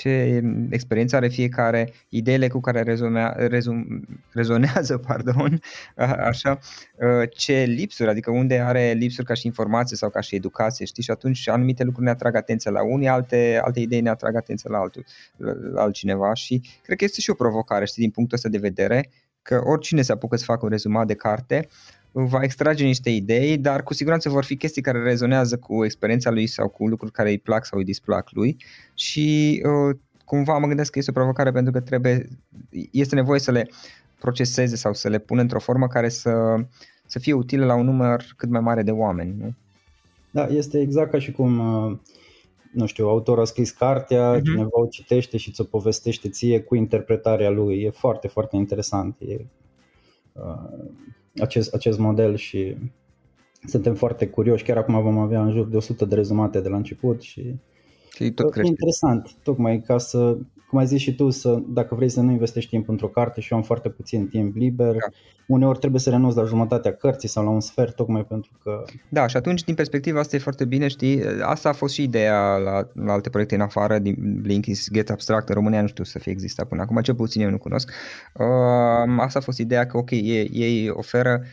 ce 0.01 0.43
experiență 0.69 1.15
are 1.15 1.27
fiecare, 1.27 1.93
ideile 2.09 2.47
cu 2.47 2.59
care 2.59 2.81
rezumea, 2.81 3.35
rezum, 3.37 4.07
rezonează, 4.31 4.97
pardon, 5.07 5.61
așa, 6.19 6.59
ce 7.31 7.63
lipsuri, 7.63 8.09
adică 8.09 8.31
unde 8.31 8.59
are 8.59 8.91
lipsuri 8.91 9.27
ca 9.27 9.33
și 9.33 9.45
informație 9.45 9.97
sau 9.97 10.09
ca 10.09 10.19
și 10.19 10.35
educație, 10.35 10.85
știi, 10.85 11.03
și 11.03 11.11
atunci 11.11 11.47
anumite 11.47 11.83
lucruri 11.83 12.05
ne 12.05 12.11
atrag 12.11 12.35
atenția 12.35 12.71
la 12.71 12.83
unii, 12.83 13.07
alte, 13.07 13.61
alte 13.63 13.79
idei 13.79 14.01
ne 14.01 14.09
atrag 14.09 14.35
atenția 14.35 14.69
la, 14.73 14.77
altul, 14.77 15.05
la 15.73 15.81
altcineva 15.81 16.33
și 16.33 16.61
cred 16.83 16.97
că 16.97 17.03
este 17.03 17.21
și 17.21 17.29
o 17.29 17.33
provocare, 17.33 17.85
știi, 17.85 18.01
din 18.01 18.11
punctul 18.11 18.37
ăsta 18.37 18.49
de 18.49 18.57
vedere, 18.57 19.09
că 19.41 19.61
oricine 19.63 20.01
se 20.01 20.11
apucă 20.11 20.35
să 20.35 20.43
facă 20.43 20.59
un 20.63 20.71
rezumat 20.71 21.07
de 21.07 21.13
carte, 21.13 21.67
va 22.11 22.43
extrage 22.43 22.85
niște 22.85 23.09
idei, 23.09 23.57
dar 23.57 23.83
cu 23.83 23.93
siguranță 23.93 24.29
vor 24.29 24.43
fi 24.43 24.57
chestii 24.57 24.81
care 24.81 25.03
rezonează 25.03 25.57
cu 25.57 25.85
experiența 25.85 26.29
lui 26.29 26.47
sau 26.47 26.67
cu 26.67 26.87
lucruri 26.87 27.11
care 27.11 27.29
îi 27.29 27.39
plac 27.39 27.65
sau 27.65 27.77
îi 27.79 27.85
displac 27.85 28.31
lui 28.31 28.57
și 28.93 29.61
uh, 29.65 29.97
cumva 30.25 30.57
mă 30.57 30.67
gândesc 30.67 30.91
că 30.91 30.99
este 30.99 31.11
o 31.11 31.13
provocare 31.13 31.51
pentru 31.51 31.71
că 31.71 31.79
trebuie, 31.79 32.27
este 32.91 33.15
nevoie 33.15 33.39
să 33.39 33.51
le 33.51 33.69
proceseze 34.19 34.75
sau 34.75 34.93
să 34.93 35.09
le 35.09 35.19
pună 35.19 35.41
într-o 35.41 35.59
formă 35.59 35.87
care 35.87 36.09
să, 36.09 36.55
să 37.05 37.19
fie 37.19 37.33
utilă 37.33 37.65
la 37.65 37.75
un 37.75 37.85
număr 37.85 38.23
cât 38.37 38.49
mai 38.49 38.61
mare 38.61 38.83
de 38.83 38.91
oameni. 38.91 39.35
Nu? 39.39 39.53
Da, 40.31 40.47
este 40.47 40.79
exact 40.79 41.11
ca 41.11 41.19
și 41.19 41.31
cum 41.31 41.59
uh, 41.59 41.97
nu 42.71 42.85
știu, 42.85 43.07
autorul 43.07 43.41
a 43.41 43.45
scris 43.45 43.71
cartea, 43.71 44.37
uh-huh. 44.37 44.43
cineva 44.43 44.69
o 44.71 44.85
citește 44.85 45.37
și 45.37 45.51
ți-o 45.51 45.63
povestește 45.63 46.29
ție 46.29 46.61
cu 46.61 46.75
interpretarea 46.75 47.49
lui. 47.49 47.81
E 47.81 47.89
foarte, 47.89 48.27
foarte 48.27 48.55
interesant. 48.55 49.15
E, 49.19 49.45
uh, 50.33 50.89
acest, 51.39 51.73
acest 51.73 51.99
model 51.99 52.35
și 52.35 52.75
suntem 53.67 53.93
foarte 53.93 54.27
curioși. 54.27 54.63
Chiar 54.63 54.77
acum 54.77 55.01
vom 55.01 55.17
avea 55.17 55.43
în 55.43 55.51
jur 55.51 55.67
de 55.67 55.75
100 55.75 56.05
de 56.05 56.15
rezumate 56.15 56.59
de 56.59 56.69
la 56.69 56.75
început 56.75 57.21
și 57.21 57.55
și 58.13 58.31
tot 58.31 58.51
crește. 58.51 58.69
interesant, 58.69 59.31
tocmai 59.43 59.81
ca 59.81 59.97
să, 59.97 60.37
cum 60.71 60.79
ai 60.79 60.85
zis 60.85 60.99
și 60.99 61.15
tu, 61.15 61.29
să, 61.29 61.61
dacă 61.67 61.95
vrei 61.95 62.09
să 62.09 62.21
nu 62.21 62.31
investești 62.31 62.69
timp 62.69 62.89
într-o 62.89 63.07
carte 63.07 63.41
și 63.41 63.51
eu 63.51 63.57
am 63.57 63.63
foarte 63.63 63.89
puțin 63.89 64.27
timp 64.27 64.55
liber, 64.55 64.91
da. 64.91 65.05
uneori 65.47 65.79
trebuie 65.79 65.99
să 65.99 66.09
renunți 66.09 66.37
la 66.37 66.43
jumătatea 66.43 66.93
cărții 66.93 67.29
sau 67.29 67.43
la 67.43 67.49
un 67.49 67.59
sfert, 67.59 67.95
tocmai 67.95 68.25
pentru 68.25 68.51
că... 68.63 68.83
Da, 69.09 69.27
și 69.27 69.37
atunci, 69.37 69.63
din 69.63 69.75
perspectiva 69.75 70.19
asta 70.19 70.35
e 70.35 70.39
foarte 70.39 70.65
bine, 70.65 70.87
știi, 70.87 71.21
asta 71.41 71.69
a 71.69 71.73
fost 71.73 71.93
și 71.93 72.03
ideea 72.03 72.57
la, 72.57 72.87
la 72.93 73.13
alte 73.13 73.29
proiecte 73.29 73.55
în 73.55 73.61
afară, 73.61 73.99
din 73.99 74.39
Blinkist, 74.41 74.91
Get 74.91 75.09
Abstract, 75.09 75.49
în 75.49 75.55
România 75.55 75.81
nu 75.81 75.87
știu 75.87 76.03
să 76.03 76.19
fie 76.19 76.31
existat 76.31 76.67
până 76.67 76.81
acum, 76.81 77.01
ce 77.01 77.13
puțin 77.13 77.41
eu 77.41 77.49
nu 77.49 77.57
cunosc. 77.57 77.91
Uh, 78.33 79.15
asta 79.17 79.39
a 79.39 79.41
fost 79.41 79.57
ideea 79.57 79.85
că, 79.85 79.97
ok, 79.97 80.11
ei, 80.11 80.49
ei 80.53 80.89
oferă 80.89 81.41
um, 81.41 81.45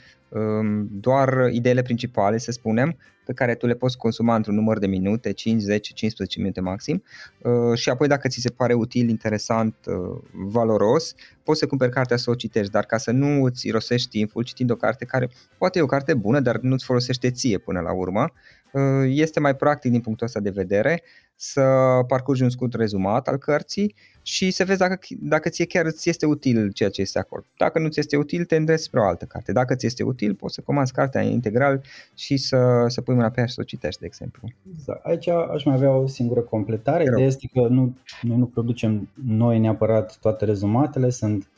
doar 0.90 1.48
ideile 1.52 1.82
principale, 1.82 2.38
să 2.38 2.50
spunem, 2.50 2.96
pe 3.28 3.34
care 3.34 3.54
tu 3.54 3.66
le 3.66 3.74
poți 3.74 3.96
consuma 3.96 4.34
într-un 4.34 4.54
număr 4.54 4.78
de 4.78 4.86
minute, 4.86 5.32
5, 5.32 5.60
10, 5.60 5.92
15 5.92 6.38
minute 6.38 6.60
maxim. 6.60 7.02
Uh, 7.42 7.78
și 7.78 7.88
apoi 7.88 8.08
dacă 8.08 8.28
ți 8.28 8.40
se 8.40 8.50
pare 8.50 8.74
util, 8.74 9.08
interesant, 9.08 9.74
uh, 9.86 10.18
valoros, 10.32 11.14
poți 11.42 11.58
să 11.58 11.66
cumperi 11.66 11.90
cartea 11.90 12.16
să 12.16 12.30
o 12.30 12.34
citești, 12.34 12.72
dar 12.72 12.84
ca 12.84 12.96
să 12.96 13.10
nu 13.10 13.44
îți 13.44 13.66
irosești 13.66 14.08
timpul 14.08 14.42
citind 14.42 14.70
o 14.70 14.74
carte 14.74 15.04
care 15.04 15.30
poate 15.58 15.78
e 15.78 15.82
o 15.82 15.86
carte 15.86 16.14
bună, 16.14 16.40
dar 16.40 16.58
nu-ți 16.58 16.84
folosește 16.84 17.30
ție 17.30 17.58
până 17.58 17.80
la 17.80 17.92
urmă, 17.92 18.22
uh, 18.22 18.57
este 19.06 19.40
mai 19.40 19.56
practic 19.56 19.90
din 19.90 20.00
punctul 20.00 20.26
ăsta 20.26 20.40
de 20.40 20.50
vedere 20.50 21.02
să 21.40 21.62
parcurgi 22.06 22.42
un 22.42 22.50
scurt 22.50 22.74
rezumat 22.74 23.28
al 23.28 23.36
cărții 23.36 23.94
și 24.22 24.50
să 24.50 24.64
vezi 24.64 24.78
dacă, 24.78 24.98
dacă 25.20 25.48
ție 25.48 25.66
chiar 25.66 25.84
îți 25.84 26.08
este 26.08 26.26
util 26.26 26.72
ceea 26.72 26.88
ce 26.88 27.00
este 27.00 27.18
acolo. 27.18 27.42
Dacă 27.56 27.78
nu 27.78 27.88
ți 27.88 27.98
este 27.98 28.16
util, 28.16 28.44
te 28.44 28.56
îndrezi 28.56 28.82
spre 28.82 29.00
o 29.00 29.04
altă 29.04 29.24
carte. 29.24 29.52
Dacă 29.52 29.74
ți 29.74 29.86
este 29.86 30.02
util, 30.02 30.34
poți 30.34 30.54
să 30.54 30.60
comanzi 30.60 30.92
cartea 30.92 31.22
integral 31.22 31.82
și 32.14 32.36
să, 32.36 32.84
să 32.86 33.00
pui 33.00 33.14
mâna 33.14 33.30
pe 33.30 33.40
ea 33.40 33.46
și 33.46 33.52
să 33.52 33.60
o 33.60 33.64
citești, 33.64 34.00
de 34.00 34.06
exemplu. 34.06 34.48
Exact. 34.72 35.04
Aici 35.04 35.28
aș 35.28 35.64
mai 35.64 35.74
avea 35.74 35.90
o 35.90 36.06
singură 36.06 36.40
completare. 36.40 37.02
Ideea 37.02 37.26
este 37.26 37.50
că 37.52 37.60
nu, 37.60 37.96
noi 38.22 38.36
nu 38.36 38.46
producem 38.46 39.08
noi 39.24 39.58
neapărat 39.58 40.18
toate 40.20 40.44
rezumatele, 40.44 41.10
sunt 41.10 41.48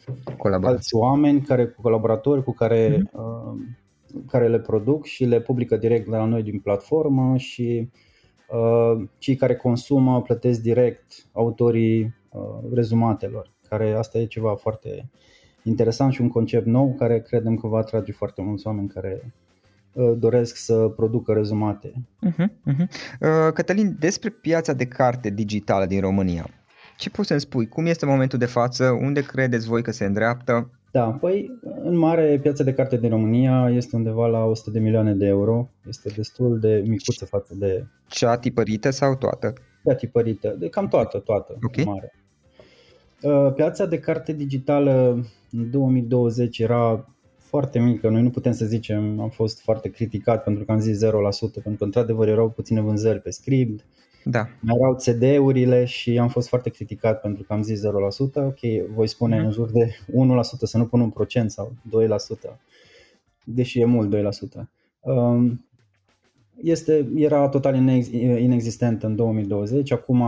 alți 0.62 0.94
oameni 0.94 1.40
care, 1.40 1.66
cu 1.66 1.81
colaboratori 1.81 2.44
cu 2.44 2.53
care, 2.53 2.96
mm-hmm. 2.96 3.12
uh, 3.12 3.61
care 4.27 4.49
le 4.49 4.59
produc 4.59 5.05
și 5.05 5.25
le 5.25 5.40
publică 5.40 5.77
direct 5.77 6.09
de 6.09 6.16
la 6.16 6.25
noi 6.25 6.42
din 6.42 6.59
platformă 6.59 7.37
și 7.37 7.88
uh, 8.49 9.09
cei 9.18 9.37
care 9.37 9.57
consumă 9.57 10.23
plătesc 10.23 10.61
direct 10.61 11.27
autorii 11.33 12.14
uh, 12.31 12.40
rezumatelor, 12.75 13.51
care 13.68 13.92
asta 13.92 14.18
e 14.18 14.27
ceva 14.27 14.55
foarte 14.55 15.11
interesant 15.62 16.12
și 16.12 16.20
un 16.20 16.29
concept 16.29 16.66
nou 16.66 16.94
care 16.99 17.20
credem 17.20 17.57
că 17.57 17.66
va 17.66 17.79
atrage 17.79 18.12
foarte 18.12 18.42
mulți 18.42 18.66
oameni 18.66 18.88
care 18.88 19.35
uh, 19.92 20.12
doresc 20.18 20.57
să 20.57 20.88
producă 20.96 21.33
rezumate. 21.33 21.92
Uh-huh, 22.27 22.46
uh-huh. 22.46 22.88
Uh, 23.20 23.53
Cătălin, 23.53 23.96
despre 23.99 24.31
piața 24.31 24.73
de 24.73 24.87
carte 24.87 25.31
digitală 25.31 25.87
din 25.87 26.01
România, 26.01 26.46
ce 26.96 27.11
poți 27.11 27.29
să-mi 27.29 27.40
spui? 27.40 27.68
Cum 27.68 27.87
este 27.87 28.07
momentul 28.07 28.38
de 28.38 28.46
față? 28.46 28.90
Unde 28.90 29.23
credeți 29.23 29.66
voi 29.66 29.83
că 29.83 29.90
se 29.90 30.05
îndreaptă? 30.05 30.70
Da, 30.90 31.11
păi 31.11 31.59
în 31.83 31.96
mare 31.96 32.38
piața 32.42 32.64
de 32.64 32.72
carte 32.72 32.96
din 32.96 33.11
România 33.11 33.70
este 33.70 33.96
undeva 33.96 34.26
la 34.26 34.44
100 34.44 34.70
de 34.70 34.79
milioane 34.79 35.14
de 35.14 35.26
euro. 35.26 35.68
Este 35.88 36.09
destul 36.16 36.59
de 36.59 36.83
micuță 36.87 37.24
față 37.24 37.55
de... 37.59 37.87
Cea 38.09 38.38
tipărită 38.38 38.90
sau 38.90 39.16
toată? 39.16 39.53
Cea 39.85 39.94
tipărită, 39.94 40.57
de 40.59 40.68
cam 40.68 40.88
toată, 40.88 41.18
toată, 41.18 41.59
okay. 41.62 41.85
în 41.85 41.90
mare. 41.92 42.14
Uh, 43.22 43.53
piața 43.55 43.87
de 43.87 43.98
carte 43.98 44.33
digitală 44.33 45.24
în 45.50 45.70
2020 45.70 46.59
era 46.59 47.09
foarte 47.37 47.79
mică. 47.79 48.09
Noi 48.09 48.22
nu 48.22 48.31
putem 48.31 48.53
să 48.53 48.64
zicem, 48.64 49.20
am 49.20 49.29
fost 49.29 49.61
foarte 49.61 49.90
criticat 49.90 50.42
pentru 50.44 50.64
că 50.64 50.72
am 50.72 50.81
zis 50.81 51.05
0%, 51.05 51.09
pentru 51.53 51.74
că 51.79 51.85
într-adevăr 51.85 52.29
erau 52.29 52.48
puține 52.48 52.81
vânzări 52.81 53.20
pe 53.20 53.31
script, 53.31 53.85
da. 54.24 54.48
mai 54.61 54.76
erau 54.78 54.94
CD-urile 54.94 55.85
și 55.85 56.18
am 56.18 56.28
fost 56.28 56.48
foarte 56.48 56.70
criticat 56.70 57.20
pentru 57.20 57.42
că 57.42 57.52
am 57.52 57.62
zis 57.62 57.80
0%. 57.80 57.85
Ok, 58.35 58.88
voi 58.94 59.06
spune 59.06 59.37
mm-hmm. 59.37 59.44
în 59.44 59.50
jur 59.50 59.70
de 59.70 59.96
1% 60.06 60.42
să 60.62 60.78
nu 60.78 60.87
pun 60.87 61.00
un 61.00 61.11
procent 61.11 61.50
sau 61.50 61.72
2%, 62.50 62.56
deși 63.44 63.80
e 63.80 63.85
mult 63.85 64.16
2%. 64.16 64.62
Um, 65.00 65.64
este, 66.62 67.09
era 67.14 67.48
total 67.48 67.74
inexistent 68.40 69.02
în 69.02 69.16
2020, 69.16 69.92
acum, 69.92 70.18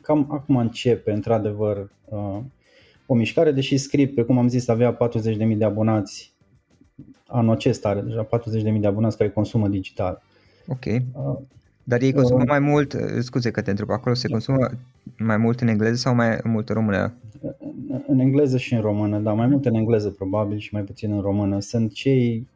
cam 0.00 0.26
acum 0.30 0.56
începe 0.56 1.12
într-adevăr 1.12 1.90
uh, 2.04 2.38
o 3.06 3.14
mișcare, 3.14 3.52
deși 3.52 3.76
script, 3.76 4.14
pe 4.14 4.22
cum 4.22 4.38
am 4.38 4.48
zis, 4.48 4.68
avea 4.68 4.96
40.000 4.96 5.56
de 5.56 5.64
abonați 5.64 6.34
anul 7.26 7.54
acesta 7.54 7.88
are 7.88 8.00
deja 8.00 8.28
40.000 8.72 8.80
de 8.80 8.86
abonați 8.86 9.16
care 9.16 9.30
consumă 9.30 9.68
digital. 9.68 10.22
Ok. 10.68 10.84
Uh, 10.84 11.38
Dar 11.88 12.02
ei 12.02 12.12
consumă 12.12 12.40
uh, 12.40 12.48
mai 12.48 12.58
mult, 12.58 12.92
uh, 12.92 13.00
scuze 13.18 13.50
că 13.50 13.62
te 13.62 13.70
întreb, 13.70 13.90
acolo 13.90 14.14
se 14.14 14.28
consumă 14.28 14.70
mai 15.18 15.36
mult 15.36 15.60
în 15.60 15.68
engleză 15.68 15.94
sau 15.94 16.14
mai 16.14 16.38
mult 16.44 16.68
în 16.68 16.74
română? 16.74 17.12
În 18.06 18.18
engleză 18.18 18.56
și 18.56 18.74
în 18.74 18.80
română, 18.80 19.18
da, 19.18 19.32
mai 19.32 19.46
mult 19.46 19.66
în 19.66 19.74
engleză 19.74 20.10
probabil 20.10 20.58
și 20.58 20.74
mai 20.74 20.82
puțin 20.82 21.12
în 21.12 21.20
română. 21.20 21.60
Sunt 21.60 21.92
cei 21.92 22.46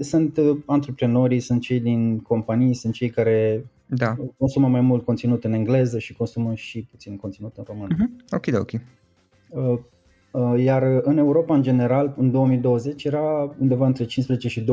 sunt 0.00 0.36
uh, 0.36 0.58
antreprenorii, 0.66 1.40
sunt 1.40 1.60
cei 1.60 1.80
din 1.80 2.18
companii, 2.18 2.74
sunt 2.74 2.94
cei 2.94 3.10
care 3.10 3.66
da. 3.86 4.16
consumă 4.36 4.68
mai 4.68 4.80
mult 4.80 5.04
conținut 5.04 5.44
în 5.44 5.52
engleză 5.52 5.98
și 5.98 6.14
consumă 6.14 6.54
și 6.54 6.86
puțin 6.90 7.16
conținut 7.16 7.56
în 7.56 7.64
română. 7.66 7.94
Uh-huh. 7.94 8.30
Ok, 8.30 8.46
ok. 8.60 8.72
Uh, 8.72 9.62
uh, 9.62 9.78
iar 10.56 10.82
în 10.82 11.18
Europa, 11.18 11.54
în 11.54 11.62
general, 11.62 12.14
în 12.16 12.30
2020 12.30 13.04
era 13.04 13.54
undeva 13.60 13.86
între 13.86 14.04
15 14.04 14.48
și 14.48 14.62
20% 14.62 14.64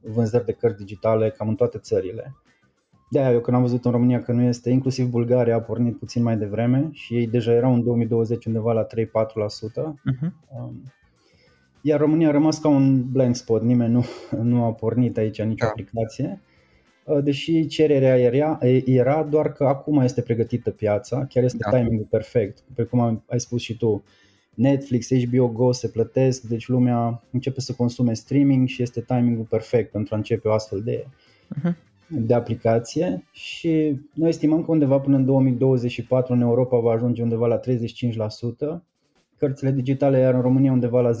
vânzări 0.00 0.44
de 0.44 0.52
cărți 0.52 0.78
digitale 0.78 1.30
cam 1.30 1.48
în 1.48 1.54
toate 1.54 1.78
țările. 1.78 2.34
De 3.10 3.18
aia 3.18 3.32
eu 3.32 3.40
când 3.40 3.56
am 3.56 3.62
văzut 3.62 3.84
în 3.84 3.90
România 3.90 4.22
că 4.22 4.32
nu 4.32 4.42
este, 4.42 4.70
inclusiv 4.70 5.08
Bulgaria 5.08 5.54
a 5.54 5.60
pornit 5.60 5.98
puțin 5.98 6.22
mai 6.22 6.36
devreme 6.36 6.88
și 6.92 7.14
ei 7.14 7.26
deja 7.26 7.52
erau 7.52 7.74
în 7.74 7.82
2020 7.82 8.44
undeva 8.44 8.72
la 8.72 8.86
3-4%. 8.86 8.86
Uh-huh. 8.86 10.30
Um, 10.58 10.82
iar 11.80 12.00
România 12.00 12.28
a 12.28 12.32
rămas 12.32 12.58
ca 12.58 12.68
un 12.68 13.10
blank 13.10 13.34
spot, 13.36 13.62
nimeni 13.62 13.92
nu, 13.92 14.04
nu 14.42 14.64
a 14.64 14.72
pornit 14.72 15.16
aici 15.16 15.42
nicio 15.42 15.64
da. 15.64 15.70
aplicație. 15.70 16.40
Uh, 17.04 17.22
deși 17.22 17.66
cererea 17.66 18.18
era, 18.18 18.58
era, 18.84 19.22
doar 19.22 19.52
că 19.52 19.64
acum 19.64 20.00
este 20.00 20.22
pregătită 20.22 20.70
piața, 20.70 21.24
chiar 21.28 21.44
este 21.44 21.66
da. 21.70 21.78
timingul 21.78 22.06
perfect. 22.10 22.64
Pe 22.74 22.82
cum 22.82 23.24
ai 23.26 23.40
spus 23.40 23.60
și 23.60 23.76
tu, 23.76 24.04
Netflix, 24.58 25.08
HBO 25.24 25.48
Go 25.48 25.72
se 25.72 25.88
plătesc, 25.88 26.42
deci 26.42 26.68
lumea 26.68 27.22
începe 27.30 27.60
să 27.60 27.72
consume 27.72 28.14
streaming 28.14 28.68
și 28.68 28.82
este 28.82 29.00
timingul 29.00 29.44
perfect 29.44 29.90
pentru 29.90 30.14
a 30.14 30.16
începe 30.16 30.48
o 30.48 30.52
astfel 30.52 30.82
de, 30.82 31.06
uh-huh. 31.06 31.72
de 32.06 32.34
aplicație 32.34 33.24
și 33.32 34.00
noi 34.14 34.28
estimăm 34.28 34.64
că 34.64 34.70
undeva 34.70 34.98
până 34.98 35.16
în 35.16 35.24
2024 35.24 36.32
în 36.32 36.40
Europa 36.40 36.78
va 36.78 36.92
ajunge 36.92 37.22
undeva 37.22 37.46
la 37.46 37.60
35%, 37.60 37.62
cărțile 39.38 39.70
digitale, 39.70 40.18
iar 40.18 40.34
în 40.34 40.40
România 40.40 40.72
undeva 40.72 41.00
la 41.00 41.10
10%. 41.10 41.14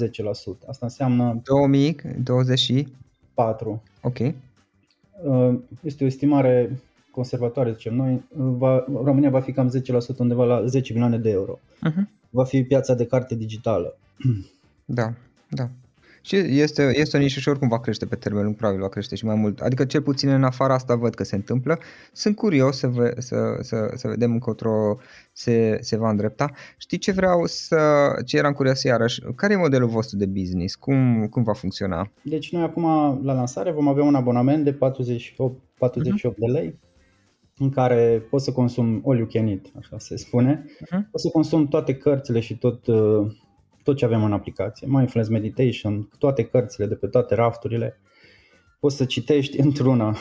Asta 0.66 0.86
înseamnă... 0.86 1.40
2024. 1.44 3.82
Ok. 4.02 4.18
Uh, 4.18 4.34
este 5.82 6.04
o 6.04 6.06
estimare 6.06 6.80
conservatoare, 7.10 7.72
zicem 7.72 7.94
noi. 7.94 8.22
Va, 8.34 8.84
România 9.02 9.30
va 9.30 9.40
fi 9.40 9.52
cam 9.52 9.72
10%, 10.14 10.18
undeva 10.18 10.44
la 10.44 10.66
10 10.66 10.92
milioane 10.92 11.18
de 11.18 11.30
euro. 11.30 11.58
Uh-huh. 11.90 12.17
Va 12.30 12.44
fi 12.44 12.62
piața 12.62 12.94
de 12.94 13.06
carte 13.06 13.34
digitală. 13.34 13.96
Da, 14.90 15.12
da. 15.48 15.68
Și 16.28 16.36
este, 16.36 16.92
este 16.96 17.16
o 17.16 17.20
nișă 17.20 17.40
și 17.40 17.48
oricum 17.48 17.68
va 17.68 17.80
crește 17.80 18.06
pe 18.06 18.16
termen 18.16 18.44
lung, 18.44 18.56
probabil 18.56 18.80
va 18.80 18.88
crește 18.88 19.14
și 19.14 19.24
mai 19.24 19.34
mult. 19.34 19.60
Adică 19.60 19.84
cel 19.84 20.02
puțin 20.02 20.28
în 20.28 20.44
afara 20.44 20.74
asta 20.74 20.94
văd 20.94 21.14
că 21.14 21.24
se 21.24 21.34
întâmplă. 21.34 21.78
Sunt 22.12 22.36
curios 22.36 22.78
să, 22.78 22.86
ve, 22.86 23.14
să, 23.18 23.58
să, 23.60 23.92
să 23.94 24.08
vedem 24.08 24.32
încotro 24.32 24.96
se, 25.32 25.78
se 25.80 25.96
va 25.96 26.10
îndrepta. 26.10 26.50
Știi 26.76 26.98
ce 26.98 27.12
vreau 27.12 27.46
să, 27.46 27.76
ce 28.24 28.36
eram 28.36 28.52
curios 28.52 28.82
iarăși, 28.82 29.20
care 29.34 29.52
e 29.52 29.56
modelul 29.56 29.88
vostru 29.88 30.16
de 30.16 30.26
business? 30.26 30.74
Cum, 30.74 31.26
cum 31.26 31.42
va 31.42 31.52
funcționa? 31.52 32.10
Deci 32.22 32.52
noi 32.52 32.62
acum 32.62 32.84
la 33.22 33.32
lansare 33.32 33.70
vom 33.70 33.88
avea 33.88 34.04
un 34.04 34.14
abonament 34.14 34.64
de 34.64 34.72
48, 34.72 35.60
48 35.78 36.34
uh-huh. 36.34 36.38
de 36.38 36.46
lei 36.46 36.78
în 37.58 37.70
care 37.70 38.26
poți 38.30 38.44
să 38.44 38.52
consumi 38.52 39.02
all 39.06 39.18
you 39.18 39.26
can 39.26 39.46
eat, 39.46 39.72
așa 39.78 39.98
se 39.98 40.16
spune. 40.16 40.64
Uh-huh. 40.64 41.10
Poți 41.10 41.22
să 41.22 41.28
consumi 41.28 41.68
toate 41.68 41.94
cărțile 41.94 42.40
și 42.40 42.58
tot 42.58 42.86
uh, 42.86 43.26
tot 43.88 43.96
ce 43.96 44.04
avem 44.04 44.24
în 44.24 44.32
aplicație, 44.32 44.86
Mindfulness 44.90 45.30
Meditation, 45.30 46.08
toate 46.18 46.44
cărțile 46.44 46.86
de 46.86 46.94
pe 46.94 47.06
toate 47.06 47.34
rafturile, 47.34 48.00
poți 48.80 48.96
să 48.96 49.04
citești 49.04 49.60
într-una. 49.66 50.16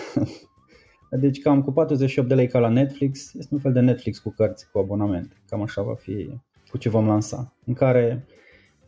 Deci 1.10 1.42
cam 1.42 1.62
cu 1.62 1.72
48 1.72 2.28
de 2.28 2.36
lei 2.36 2.48
ca 2.48 2.60
la 2.60 2.70
Netflix, 2.70 3.34
este 3.34 3.54
un 3.54 3.60
fel 3.60 3.74
de 3.74 3.80
Netflix 3.80 4.20
cu 4.20 4.30
cărți, 4.30 4.72
cu 4.72 4.80
abonament. 4.80 5.42
Cam 5.48 5.62
așa 5.62 5.82
va 5.82 5.96
fi 5.96 6.30
cu 6.70 6.78
ce 6.78 6.90
vom 6.90 7.08
lansa, 7.08 7.54
în 7.66 7.74
care 7.74 8.26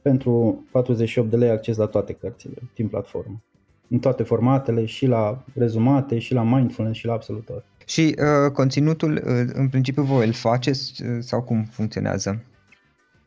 pentru 0.02 0.66
48 0.72 1.30
de 1.30 1.38
lei 1.38 1.50
acces 1.50 1.78
la 1.78 1.86
toate 1.86 2.14
cărțile 2.14 2.58
din 2.76 2.88
platformă. 2.88 3.44
În 3.90 4.00
toate 4.00 4.24
formatele, 4.24 4.86
și 4.86 5.06
la 5.06 5.44
rezumate, 5.54 6.20
și 6.20 6.34
la 6.34 6.44
mindfulness, 6.44 7.00
și 7.00 7.06
la 7.06 7.14
absolut 7.14 7.46
tot. 7.46 7.64
Și 7.90 8.16
uh, 8.18 8.52
conținutul, 8.52 9.14
uh, 9.14 9.50
în 9.54 9.70
principiu, 9.70 10.04
voi 10.04 10.26
îl 10.26 10.34
faceți 10.34 11.04
uh, 11.04 11.18
sau 11.20 11.44
cum 11.44 11.64
funcționează? 11.64 12.44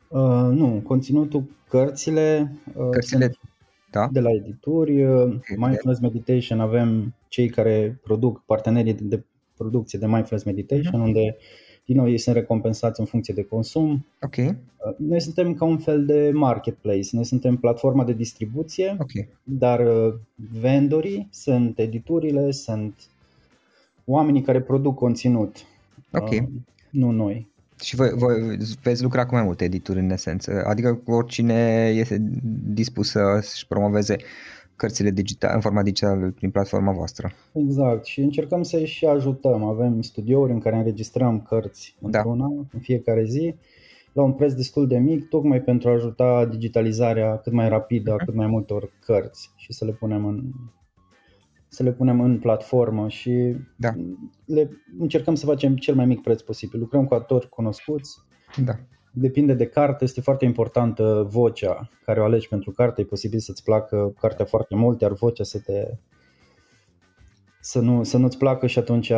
Uh, 0.08 0.48
nu, 0.50 0.80
conținutul, 0.84 1.44
cărțile, 1.68 2.52
uh, 2.74 2.88
cărțile 2.90 3.32
da? 3.90 4.08
de 4.12 4.20
la 4.20 4.30
edituri, 4.30 5.04
uh, 5.04 5.34
Mindfulness 5.56 6.00
Meditation, 6.00 6.60
avem 6.60 7.14
cei 7.28 7.48
care 7.48 8.00
produc, 8.02 8.42
partenerii 8.46 8.94
de, 8.94 9.04
de 9.04 9.22
producție 9.56 9.98
de 9.98 10.06
Mindfulness 10.06 10.44
Meditation, 10.44 11.00
uh-huh. 11.00 11.06
unde 11.06 11.36
din 11.84 11.96
nou 11.96 12.08
ei 12.08 12.18
sunt 12.18 12.34
recompensați 12.34 13.00
în 13.00 13.06
funcție 13.06 13.34
de 13.34 13.44
consum. 13.44 14.06
Ok. 14.20 14.36
Uh, 14.36 14.54
noi 14.96 15.20
suntem 15.20 15.54
ca 15.54 15.64
un 15.64 15.78
fel 15.78 16.04
de 16.04 16.30
marketplace, 16.34 17.08
noi 17.12 17.24
suntem 17.24 17.56
platforma 17.56 18.04
de 18.04 18.12
distribuție, 18.12 18.96
okay. 18.98 19.28
dar 19.42 19.80
uh, 19.80 20.14
vendorii 20.60 21.28
sunt 21.30 21.78
editurile, 21.78 22.50
sunt 22.50 22.94
oamenii 24.04 24.42
care 24.42 24.60
produc 24.60 24.94
conținut. 24.94 25.56
Ok. 26.12 26.30
Uh, 26.30 26.38
nu 26.90 27.10
noi. 27.10 27.50
Și 27.82 27.96
voi, 27.96 28.10
voi 28.14 28.56
veți 28.82 29.02
lucra 29.02 29.26
cu 29.26 29.34
mai 29.34 29.42
multe 29.42 29.64
edituri 29.64 29.98
în 29.98 30.10
esență, 30.10 30.64
adică 30.66 31.02
oricine 31.06 31.92
este 31.94 32.22
dispus 32.64 33.10
să-și 33.10 33.66
promoveze 33.66 34.16
cărțile 34.76 35.10
digitale, 35.10 35.54
în 35.54 35.60
format 35.60 35.84
digital 35.84 36.30
prin 36.30 36.50
platforma 36.50 36.92
voastră. 36.92 37.32
Exact 37.52 38.04
și 38.04 38.20
încercăm 38.20 38.62
să-i 38.62 38.86
și 38.86 39.06
ajutăm. 39.06 39.64
Avem 39.64 40.02
studiouri 40.02 40.52
în 40.52 40.58
care 40.58 40.76
înregistrăm 40.76 41.40
cărți 41.40 41.96
da. 41.98 42.18
într-una 42.18 42.46
în 42.72 42.80
fiecare 42.80 43.24
zi 43.24 43.54
la 44.12 44.22
un 44.22 44.32
preț 44.32 44.52
destul 44.52 44.86
de 44.86 44.98
mic, 44.98 45.28
tocmai 45.28 45.60
pentru 45.60 45.88
a 45.88 45.92
ajuta 45.92 46.46
digitalizarea 46.46 47.36
cât 47.38 47.52
mai 47.52 47.68
rapidă 47.68 48.12
a 48.12 48.16
cât 48.16 48.34
mai 48.34 48.46
multor 48.46 48.90
cărți 49.04 49.50
și 49.56 49.72
să 49.72 49.84
le 49.84 49.92
punem 49.92 50.24
în, 50.24 50.42
să 51.72 51.82
le 51.82 51.92
punem 51.92 52.20
în 52.20 52.38
platformă 52.38 53.08
și 53.08 53.56
da. 53.76 53.92
le 54.44 54.70
încercăm 54.98 55.34
să 55.34 55.46
facem 55.46 55.76
cel 55.76 55.94
mai 55.94 56.06
mic 56.06 56.22
preț 56.22 56.40
posibil. 56.40 56.80
Lucrăm 56.80 57.04
cu 57.04 57.14
autori 57.14 57.48
cunoscuți. 57.48 58.18
Da. 58.64 58.72
Depinde 59.12 59.54
de 59.54 59.66
carte, 59.66 60.04
este 60.04 60.20
foarte 60.20 60.44
importantă 60.44 61.26
vocea 61.30 61.90
care 62.04 62.20
o 62.20 62.24
alegi 62.24 62.48
pentru 62.48 62.70
carte. 62.70 63.00
E 63.00 63.04
posibil 63.04 63.38
să-ți 63.38 63.62
placă 63.62 64.14
cartea 64.20 64.44
foarte 64.44 64.74
mult, 64.74 65.00
iar 65.00 65.12
vocea 65.12 65.44
să 65.44 65.60
te 65.60 65.90
să, 67.64 67.80
nu, 67.80 68.02
să 68.02 68.16
nu-ți 68.16 68.38
placă 68.38 68.66
și 68.66 68.78
atunci 68.78 69.12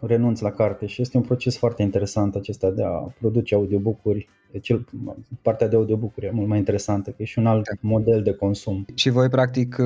renunți 0.00 0.42
la 0.42 0.50
carte 0.50 0.86
și 0.86 1.02
este 1.02 1.16
un 1.16 1.22
proces 1.22 1.58
foarte 1.58 1.82
interesant 1.82 2.34
acesta 2.34 2.70
de 2.70 2.84
a 2.84 3.12
produce 3.20 3.54
audiobook-uri. 3.54 4.28
Cel, 4.60 4.84
partea 5.42 5.68
de 5.68 5.76
audiobook-uri 5.76 6.26
e 6.26 6.30
mult 6.30 6.48
mai 6.48 6.58
interesantă, 6.58 7.10
că 7.10 7.16
e 7.18 7.24
și 7.24 7.38
un 7.38 7.46
alt 7.46 7.64
da. 7.64 7.88
model 7.88 8.22
de 8.22 8.32
consum. 8.32 8.84
Și 8.94 9.10
voi 9.10 9.28
practic 9.28 9.76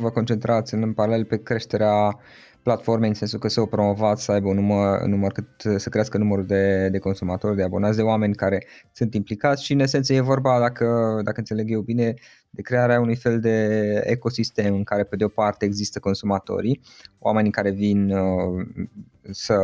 vă 0.00 0.10
concentrați 0.14 0.74
în 0.74 0.92
paralel 0.92 1.24
pe 1.24 1.42
creșterea 1.42 2.18
platformei 2.62 3.08
în 3.08 3.14
sensul 3.14 3.38
că 3.38 3.48
să 3.48 3.60
o 3.60 3.66
promovați, 3.66 4.24
să 4.24 4.32
aibă 4.32 4.48
un 4.48 4.54
număr, 4.54 5.00
un 5.02 5.10
număr 5.10 5.32
cât 5.32 5.80
să 5.80 5.88
crească 5.88 6.18
numărul 6.18 6.46
de, 6.46 6.88
de 6.88 6.98
consumatori, 6.98 7.56
de 7.56 7.62
abonați, 7.62 7.96
de 7.96 8.02
oameni 8.02 8.34
care 8.34 8.66
sunt 8.92 9.14
implicați 9.14 9.64
și 9.64 9.72
în 9.72 9.80
esență 9.80 10.12
e 10.12 10.20
vorba, 10.20 10.58
dacă, 10.58 11.20
dacă 11.24 11.38
înțeleg 11.38 11.70
eu 11.70 11.80
bine, 11.80 12.14
de 12.50 12.62
crearea 12.62 13.00
unui 13.00 13.16
fel 13.16 13.40
de 13.40 14.00
ecosistem 14.04 14.74
în 14.74 14.84
care 14.84 15.04
pe 15.04 15.16
de 15.16 15.24
o 15.24 15.28
parte 15.28 15.64
există 15.64 15.98
consumatorii, 15.98 16.80
oamenii 17.18 17.50
care 17.50 17.70
vin 17.70 18.10
uh, 18.10 18.66
să, 19.30 19.58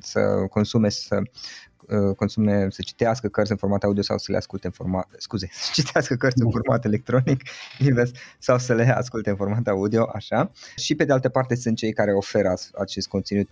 să 0.00 0.20
consume, 0.50 0.88
să 0.88 1.16
Uh, 1.16 1.69
consume, 2.16 2.66
să 2.70 2.82
citească 2.82 3.28
cărți 3.28 3.50
în 3.50 3.56
format 3.56 3.82
audio 3.82 4.02
sau 4.02 4.18
să 4.18 4.32
le 4.32 4.36
asculte 4.36 4.66
în 4.66 4.72
format, 4.72 5.08
scuze, 5.18 5.48
să 5.62 5.70
citească 5.72 6.14
cărți 6.14 6.42
în 6.42 6.50
format 6.50 6.84
electronic, 6.84 7.42
invers, 7.88 8.10
sau 8.38 8.58
să 8.58 8.74
le 8.74 8.96
asculte 8.96 9.30
în 9.30 9.36
format 9.36 9.66
audio, 9.66 10.10
așa. 10.14 10.50
Și 10.76 10.94
pe 10.94 11.04
de 11.04 11.12
altă 11.12 11.28
parte 11.28 11.54
sunt 11.54 11.76
cei 11.76 11.92
care 11.92 12.12
oferă 12.12 12.54
acest 12.78 13.08
conținut 13.08 13.48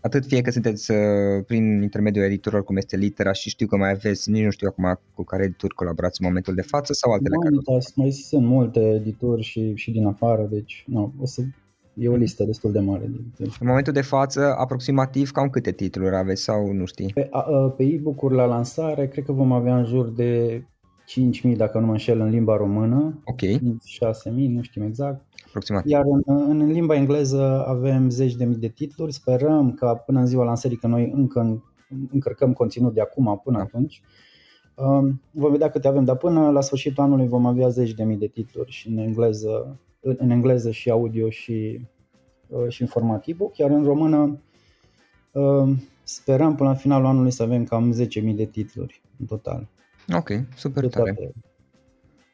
Atât 0.00 0.26
fie 0.26 0.40
că 0.40 0.50
sunteți 0.50 0.90
uh, 0.90 1.44
prin 1.46 1.82
intermediul 1.82 2.24
editorilor 2.24 2.64
cum 2.64 2.76
este 2.76 2.96
Litera 2.96 3.32
și 3.32 3.48
știu 3.48 3.66
că 3.66 3.76
mai 3.76 3.90
aveți, 3.90 4.30
nici 4.30 4.44
nu 4.44 4.50
știu 4.50 4.68
acum 4.68 5.00
cu 5.14 5.22
care 5.24 5.42
editori 5.42 5.74
colaborați 5.74 6.20
în 6.20 6.26
momentul 6.26 6.54
de 6.54 6.62
față 6.62 6.92
sau 6.92 7.12
altele 7.12 7.34
mai, 7.36 7.62
care... 7.64 7.82
Mai 7.94 8.10
sunt 8.10 8.46
multe 8.46 8.80
editori 8.80 9.42
și, 9.42 9.74
și 9.74 9.90
din 9.90 10.06
afară, 10.06 10.46
deci 10.50 10.84
nu, 10.86 11.12
o 11.20 11.26
să 11.26 11.42
E 11.98 12.08
o 12.08 12.16
listă 12.16 12.44
destul 12.44 12.72
de 12.72 12.80
mare. 12.80 13.10
În 13.38 13.66
momentul 13.66 13.92
de 13.92 14.00
față, 14.00 14.54
aproximativ 14.58 15.30
cam 15.30 15.48
câte 15.48 15.72
titluri 15.72 16.16
aveți 16.16 16.42
sau 16.42 16.72
nu 16.72 16.84
știi? 16.84 17.12
Pe, 17.14 17.26
a, 17.30 17.40
pe 17.76 17.82
e-book-uri 17.84 18.34
la 18.34 18.44
lansare, 18.44 19.08
cred 19.08 19.24
că 19.24 19.32
vom 19.32 19.52
avea 19.52 19.76
în 19.76 19.84
jur 19.84 20.08
de 20.08 20.62
5.000, 21.50 21.56
dacă 21.56 21.78
nu 21.78 21.86
mă 21.86 21.92
înșel, 21.92 22.20
în 22.20 22.28
limba 22.28 22.56
română. 22.56 23.22
Ok. 23.24 23.40
6.000, 23.40 23.60
nu 24.32 24.62
știm 24.62 24.82
exact. 24.82 25.24
Aproximativ. 25.46 25.90
Iar 25.90 26.04
în, 26.24 26.60
în 26.60 26.70
limba 26.70 26.94
engleză 26.94 27.64
avem 27.66 28.10
zeci 28.10 28.34
de 28.34 28.44
mii 28.44 28.56
de 28.56 28.68
titluri. 28.68 29.12
Sperăm 29.12 29.72
ca 29.72 29.94
până 29.94 30.18
în 30.18 30.26
ziua 30.26 30.44
lansării, 30.44 30.76
că 30.76 30.86
noi 30.86 31.12
încă 31.14 31.62
încărcăm 32.12 32.52
conținut 32.52 32.94
de 32.94 33.00
acum 33.00 33.40
până 33.44 33.56
da. 33.56 33.62
atunci, 33.62 34.02
um, 34.74 35.20
vom 35.30 35.50
vedea 35.50 35.70
câte 35.70 35.88
avem, 35.88 36.04
dar 36.04 36.16
până 36.16 36.50
la 36.50 36.60
sfârșitul 36.60 37.02
anului 37.02 37.28
vom 37.28 37.46
avea 37.46 37.68
zeci 37.68 37.94
de 37.94 38.04
mii 38.04 38.16
de 38.16 38.26
titluri 38.26 38.70
și 38.70 38.88
în 38.88 38.96
engleză, 38.96 39.78
în 40.18 40.30
engleză 40.30 40.70
și 40.70 40.90
audio 40.90 41.30
și, 41.30 41.80
uh, 42.48 42.68
și 42.68 42.82
în 42.82 42.88
format 42.88 43.26
e-book, 43.26 43.56
iar 43.56 43.70
în 43.70 43.84
română 43.84 44.38
um, 45.32 45.82
sperăm 46.02 46.54
până 46.54 46.68
la 46.68 46.74
finalul 46.74 47.06
anului 47.06 47.30
să 47.30 47.42
avem 47.42 47.64
cam 47.64 47.94
10.000 47.94 48.34
de 48.34 48.44
titluri 48.44 49.02
în 49.18 49.26
total. 49.26 49.68
Ok, 50.14 50.30
super 50.56 50.82
de 50.82 50.88
tare. 50.88 51.12
Toate. 51.12 51.32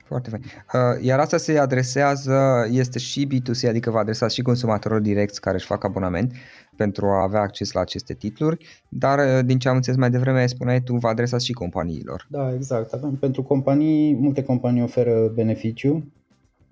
Foarte 0.04 0.30
fain. 0.30 0.42
Uh, 0.42 1.04
iar 1.04 1.18
asta 1.18 1.36
se 1.36 1.58
adresează, 1.58 2.66
este 2.70 2.98
și 2.98 3.26
B2C, 3.26 3.68
adică 3.68 3.90
vă 3.90 3.98
adresați 3.98 4.34
și 4.34 4.42
consumatorilor 4.42 5.02
direcți 5.02 5.40
care 5.40 5.56
își 5.56 5.66
fac 5.66 5.84
abonament 5.84 6.32
pentru 6.76 7.06
a 7.06 7.22
avea 7.22 7.40
acces 7.40 7.72
la 7.72 7.80
aceste 7.80 8.14
titluri, 8.14 8.84
dar 8.88 9.18
uh, 9.18 9.44
din 9.44 9.58
ce 9.58 9.68
am 9.68 9.76
înțeles 9.76 9.98
mai 9.98 10.10
devreme, 10.10 10.46
spuneai 10.46 10.80
tu, 10.80 10.96
vă 10.96 11.08
adresați 11.08 11.44
și 11.44 11.52
companiilor. 11.52 12.26
Da, 12.30 12.54
exact. 12.54 12.92
Avem 12.92 13.14
pentru 13.14 13.42
companii, 13.42 14.14
multe 14.14 14.42
companii 14.42 14.82
oferă 14.82 15.28
beneficiu 15.34 16.12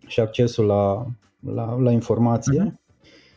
și 0.07 0.21
accesul 0.21 0.67
la, 0.67 1.07
la, 1.41 1.81
la 1.81 1.91
informație. 1.91 2.67
Uh-huh. 2.67 2.81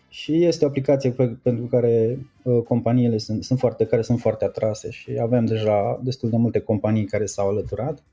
Și 0.10 0.44
este 0.44 0.66
o 0.66 0.68
aplicație 0.68 1.10
pe, 1.12 1.28
pentru 1.42 1.66
care 1.66 2.20
uh, 2.44 2.62
companiile 2.64 3.18
sunt, 3.18 3.44
sunt 3.44 3.60
foarte, 3.60 3.86
care 3.86 4.02
sunt 4.02 4.20
foarte 4.20 4.46
atrase 4.46 4.90
și 4.90 5.18
avem 5.22 5.46
deja 5.46 6.00
destul 6.04 6.30
de 6.30 6.38
multe 6.38 6.60
companii 6.60 7.06
care 7.06 7.26
s-au 7.26 7.48
alăturat. 7.50 8.04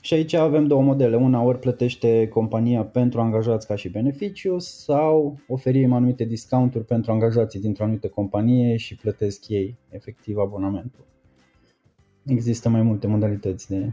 Și 0.00 0.14
aici 0.14 0.32
avem 0.32 0.66
două 0.66 0.82
modele. 0.82 1.16
Una 1.16 1.42
ori 1.42 1.58
plătește 1.58 2.28
compania 2.28 2.84
pentru 2.84 3.20
angajați 3.20 3.66
ca 3.66 3.74
și 3.74 3.88
beneficiu 3.88 4.58
sau 4.58 5.38
oferim 5.48 5.92
anumite 5.92 6.24
discounturi 6.24 6.84
pentru 6.84 7.12
angajații 7.12 7.60
dintr-o 7.60 7.84
anumită 7.84 8.08
companie 8.08 8.76
și 8.76 8.96
plătesc 8.96 9.48
ei 9.48 9.76
efectiv 9.90 10.36
abonamentul. 10.36 11.04
Există 12.24 12.68
mai 12.68 12.82
multe 12.82 13.06
modalități 13.06 13.68
de, 13.68 13.92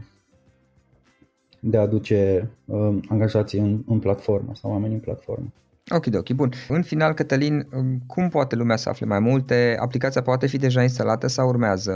de 1.60 1.76
a 1.76 1.80
aduce 1.80 2.50
uh, 2.64 2.98
angajații 3.08 3.58
în, 3.58 3.82
în 3.86 3.98
platformă 3.98 4.52
sau 4.54 4.70
oamenii 4.70 4.94
în 4.94 5.00
platformă. 5.00 5.52
Ok, 5.94 6.06
ok, 6.14 6.30
bun. 6.30 6.52
În 6.68 6.82
final, 6.82 7.12
Cătălin, 7.12 7.66
um, 7.76 7.98
cum 8.06 8.28
poate 8.28 8.56
lumea 8.56 8.76
să 8.76 8.88
afle 8.88 9.06
mai 9.06 9.18
multe? 9.18 9.76
Aplicația 9.80 10.22
poate 10.22 10.46
fi 10.46 10.56
deja 10.56 10.82
instalată 10.82 11.26
sau 11.26 11.48
urmează 11.48 11.92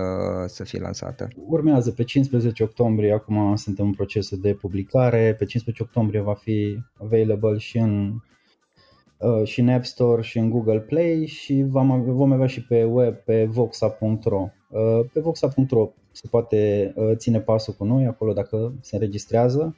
să 0.47 0.65
fie 0.65 0.81
lansată? 0.81 1.29
Urmează 1.47 1.91
pe 1.91 2.05
15 2.05 2.63
octombrie, 2.63 3.13
acum 3.13 3.57
suntem 3.57 3.87
în 3.87 3.93
procesul 3.93 4.39
de 4.41 4.55
publicare, 4.55 5.35
pe 5.39 5.45
15 5.45 5.83
octombrie 5.83 6.21
va 6.21 6.35
fi 6.35 6.79
available 7.03 7.59
și 7.59 7.79
în, 7.79 8.15
uh, 9.19 9.47
și 9.47 9.61
în 9.61 9.69
App 9.69 9.85
Store 9.85 10.23
și 10.23 10.39
în 10.39 10.51
Google 10.51 10.81
Play 10.81 11.27
și 11.27 11.65
vom, 11.69 12.03
vom 12.03 12.33
avea 12.33 12.47
și 12.47 12.67
pe 12.67 12.85
web 12.85 13.15
pe 13.15 13.45
voxa.ro. 13.45 14.49
Uh, 14.69 15.07
pe 15.13 15.21
voxa.ro 15.21 15.91
se 16.13 16.27
poate 16.31 16.93
uh, 16.97 17.17
ține 17.17 17.41
pasul 17.41 17.75
cu 17.75 17.85
noi 17.85 18.07
acolo 18.07 18.33
dacă 18.33 18.73
se 18.81 18.95
înregistrează. 18.95 19.77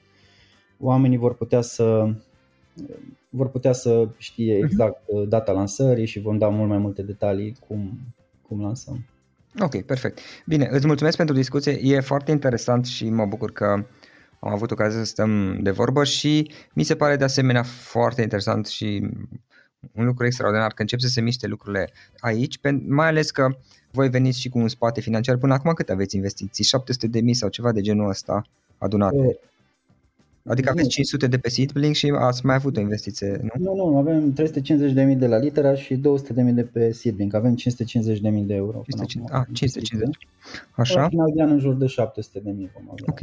Oamenii 0.78 1.18
vor 1.18 1.34
putea 1.34 1.60
să 1.60 2.14
vor 3.28 3.48
putea 3.48 3.72
să 3.72 4.08
știe 4.16 4.54
mhm. 4.54 4.64
exact 4.64 5.02
uh, 5.06 5.28
data 5.28 5.52
lansării 5.52 6.06
și 6.06 6.20
vom 6.20 6.38
da 6.38 6.48
mult 6.48 6.68
mai 6.68 6.78
multe 6.78 7.02
detalii 7.02 7.56
cum, 7.68 7.98
cum 8.48 8.62
lansăm. 8.62 9.06
Ok, 9.60 9.82
perfect. 9.82 10.18
Bine, 10.46 10.68
îți 10.70 10.86
mulțumesc 10.86 11.16
pentru 11.16 11.34
discuție. 11.34 11.78
E 11.82 12.00
foarte 12.00 12.30
interesant 12.30 12.86
și 12.86 13.10
mă 13.10 13.26
bucur 13.26 13.52
că 13.52 13.64
am 14.40 14.52
avut 14.52 14.70
ocazia 14.70 14.98
să 14.98 15.04
stăm 15.04 15.58
de 15.62 15.70
vorbă 15.70 16.04
și 16.04 16.50
mi 16.74 16.82
se 16.82 16.96
pare 16.96 17.16
de 17.16 17.24
asemenea 17.24 17.62
foarte 17.62 18.22
interesant 18.22 18.66
și 18.66 19.08
un 19.92 20.04
lucru 20.04 20.26
extraordinar 20.26 20.72
că 20.72 20.80
încep 20.82 20.98
să 21.00 21.08
se 21.08 21.20
miște 21.20 21.46
lucrurile 21.46 21.90
aici, 22.18 22.58
mai 22.86 23.06
ales 23.06 23.30
că 23.30 23.56
voi 23.90 24.08
veniți 24.08 24.40
și 24.40 24.48
cu 24.48 24.58
un 24.58 24.68
spate 24.68 25.00
financiar. 25.00 25.36
Până 25.36 25.54
acum 25.54 25.72
cât 25.72 25.90
aveți 25.90 26.16
investiții? 26.16 26.64
700 26.64 27.06
de 27.06 27.20
mii 27.20 27.34
sau 27.34 27.48
ceva 27.48 27.72
de 27.72 27.80
genul 27.80 28.08
ăsta 28.08 28.42
adunate? 28.78 29.38
Adică 30.44 30.70
aveți 30.70 30.88
500 30.88 31.26
de 31.26 31.38
pe 31.38 31.48
Seedblink 31.48 31.94
și 31.94 32.14
ați 32.18 32.46
mai 32.46 32.54
avut 32.54 32.76
o 32.76 32.80
investiție, 32.80 33.40
nu? 33.42 33.74
Nu, 33.74 33.90
nu, 33.90 33.96
avem 33.96 34.34
350.000 35.12 35.18
de 35.18 35.26
la 35.26 35.36
Litera 35.36 35.74
și 35.74 35.94
200.000 35.94 36.00
de 36.54 36.62
pe 36.62 36.92
Seedblink. 36.92 37.34
Avem 37.34 37.56
550.000 37.56 37.60
de 38.44 38.54
euro. 38.54 38.82
550, 38.86 39.30
ah, 39.30 39.46
550. 39.52 40.28
Așa? 40.70 41.00
La 41.00 41.08
final 41.08 41.32
de 41.34 41.42
an 41.42 41.50
în 41.50 41.58
jur 41.58 41.74
de 41.74 41.86
700.000 41.86 41.92
vom 42.42 42.88
avea. 42.90 43.04
Ok. 43.06 43.20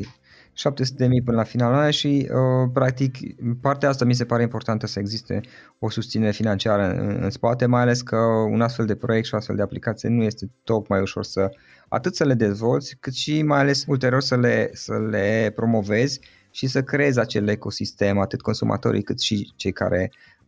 700.000 0.59 1.23
până 1.25 1.37
la 1.37 1.43
finalul 1.43 1.91
și 1.91 2.29
uh, 2.31 2.69
practic 2.73 3.17
partea 3.61 3.89
asta 3.89 4.05
mi 4.05 4.13
se 4.13 4.25
pare 4.25 4.41
importantă 4.41 4.87
să 4.87 4.99
existe 4.99 5.41
o 5.79 5.89
susținere 5.89 6.31
financiară 6.31 6.89
în, 6.89 7.17
în 7.21 7.29
spate, 7.29 7.65
mai 7.65 7.81
ales 7.81 8.01
că 8.01 8.17
un 8.49 8.61
astfel 8.61 8.85
de 8.85 8.95
proiect 8.95 9.25
și 9.25 9.33
o 9.33 9.37
astfel 9.37 9.55
de 9.55 9.61
aplicație 9.61 10.09
nu 10.09 10.23
este 10.23 10.51
tocmai 10.63 11.01
ușor 11.01 11.23
să 11.23 11.49
atât 11.87 12.15
să 12.15 12.25
le 12.25 12.33
dezvolți, 12.33 12.97
cât 12.99 13.13
și 13.13 13.41
mai 13.41 13.59
ales 13.59 13.85
ulterior 13.87 14.21
să 14.21 14.37
le, 14.37 14.69
să 14.73 14.99
le 15.09 15.51
promovezi 15.55 16.19
și 16.51 16.67
să 16.67 16.83
creezi 16.83 17.19
acel 17.19 17.47
ecosistem, 17.47 18.17
atât 18.17 18.41
consumatorii 18.41 19.03
cât 19.03 19.19
și 19.19 19.53
cei 19.55 19.71
care 19.71 20.11
uh, 20.11 20.38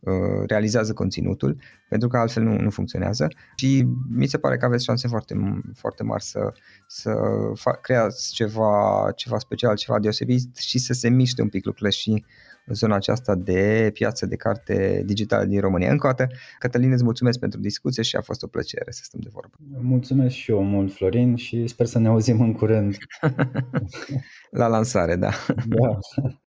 realizează 0.48 0.94
conținutul, 0.94 1.58
pentru 1.90 2.08
că 2.08 2.18
altfel 2.18 2.44
nu, 2.44 2.60
nu 2.60 2.70
funcționează 2.70 3.28
și 3.56 3.88
mi 4.10 4.26
se 4.26 4.38
pare 4.38 4.58
că 4.58 4.66
aveți 4.66 4.84
șanse 4.84 5.08
foarte, 5.08 5.36
foarte 5.74 6.04
mari 6.04 6.24
să, 6.24 6.54
să 6.88 7.14
fa- 7.60 7.82
creați 7.82 8.34
ceva, 8.34 9.08
ceva 9.16 9.38
special, 9.38 9.76
ceva 9.76 10.00
deosebit 10.00 10.58
și 10.58 10.80
să 10.80 10.94
se 10.94 11.10
miște 11.10 11.42
un 11.42 11.50
pic 11.50 11.66
lucrurile 11.66 11.92
și 11.96 12.26
zona 12.68 12.96
aceasta 12.96 13.36
de 13.36 13.90
piață 13.94 14.26
de 14.26 14.36
carte 14.36 15.04
digitală 15.06 15.46
din 15.46 15.60
România. 15.60 15.92
Încă 15.92 16.08
o 16.08 16.12
dată, 16.12 16.34
Cătălin, 16.60 16.92
îți 16.92 17.04
mulțumesc 17.04 17.40
pentru 17.40 17.60
discuție 17.60 18.04
și 18.04 18.16
a 18.16 18.22
fost 18.22 18.44
o 18.44 18.48
plăcere 18.48 18.92
să 18.92 19.02
stăm 19.04 19.20
de 19.24 19.30
vorbă. 19.32 19.56
Mulțumesc 19.82 20.36
și 20.36 20.52
eu 20.52 20.64
mult, 20.64 20.94
Florin, 20.94 21.36
și 21.36 21.68
sper 21.68 21.86
să 21.86 22.00
ne 22.00 22.08
auzim 22.08 22.42
în 22.42 22.54
curând. 22.54 22.98
La 24.52 24.68
lansare, 24.68 25.16
da. 25.16 25.32
da. 25.66 26.00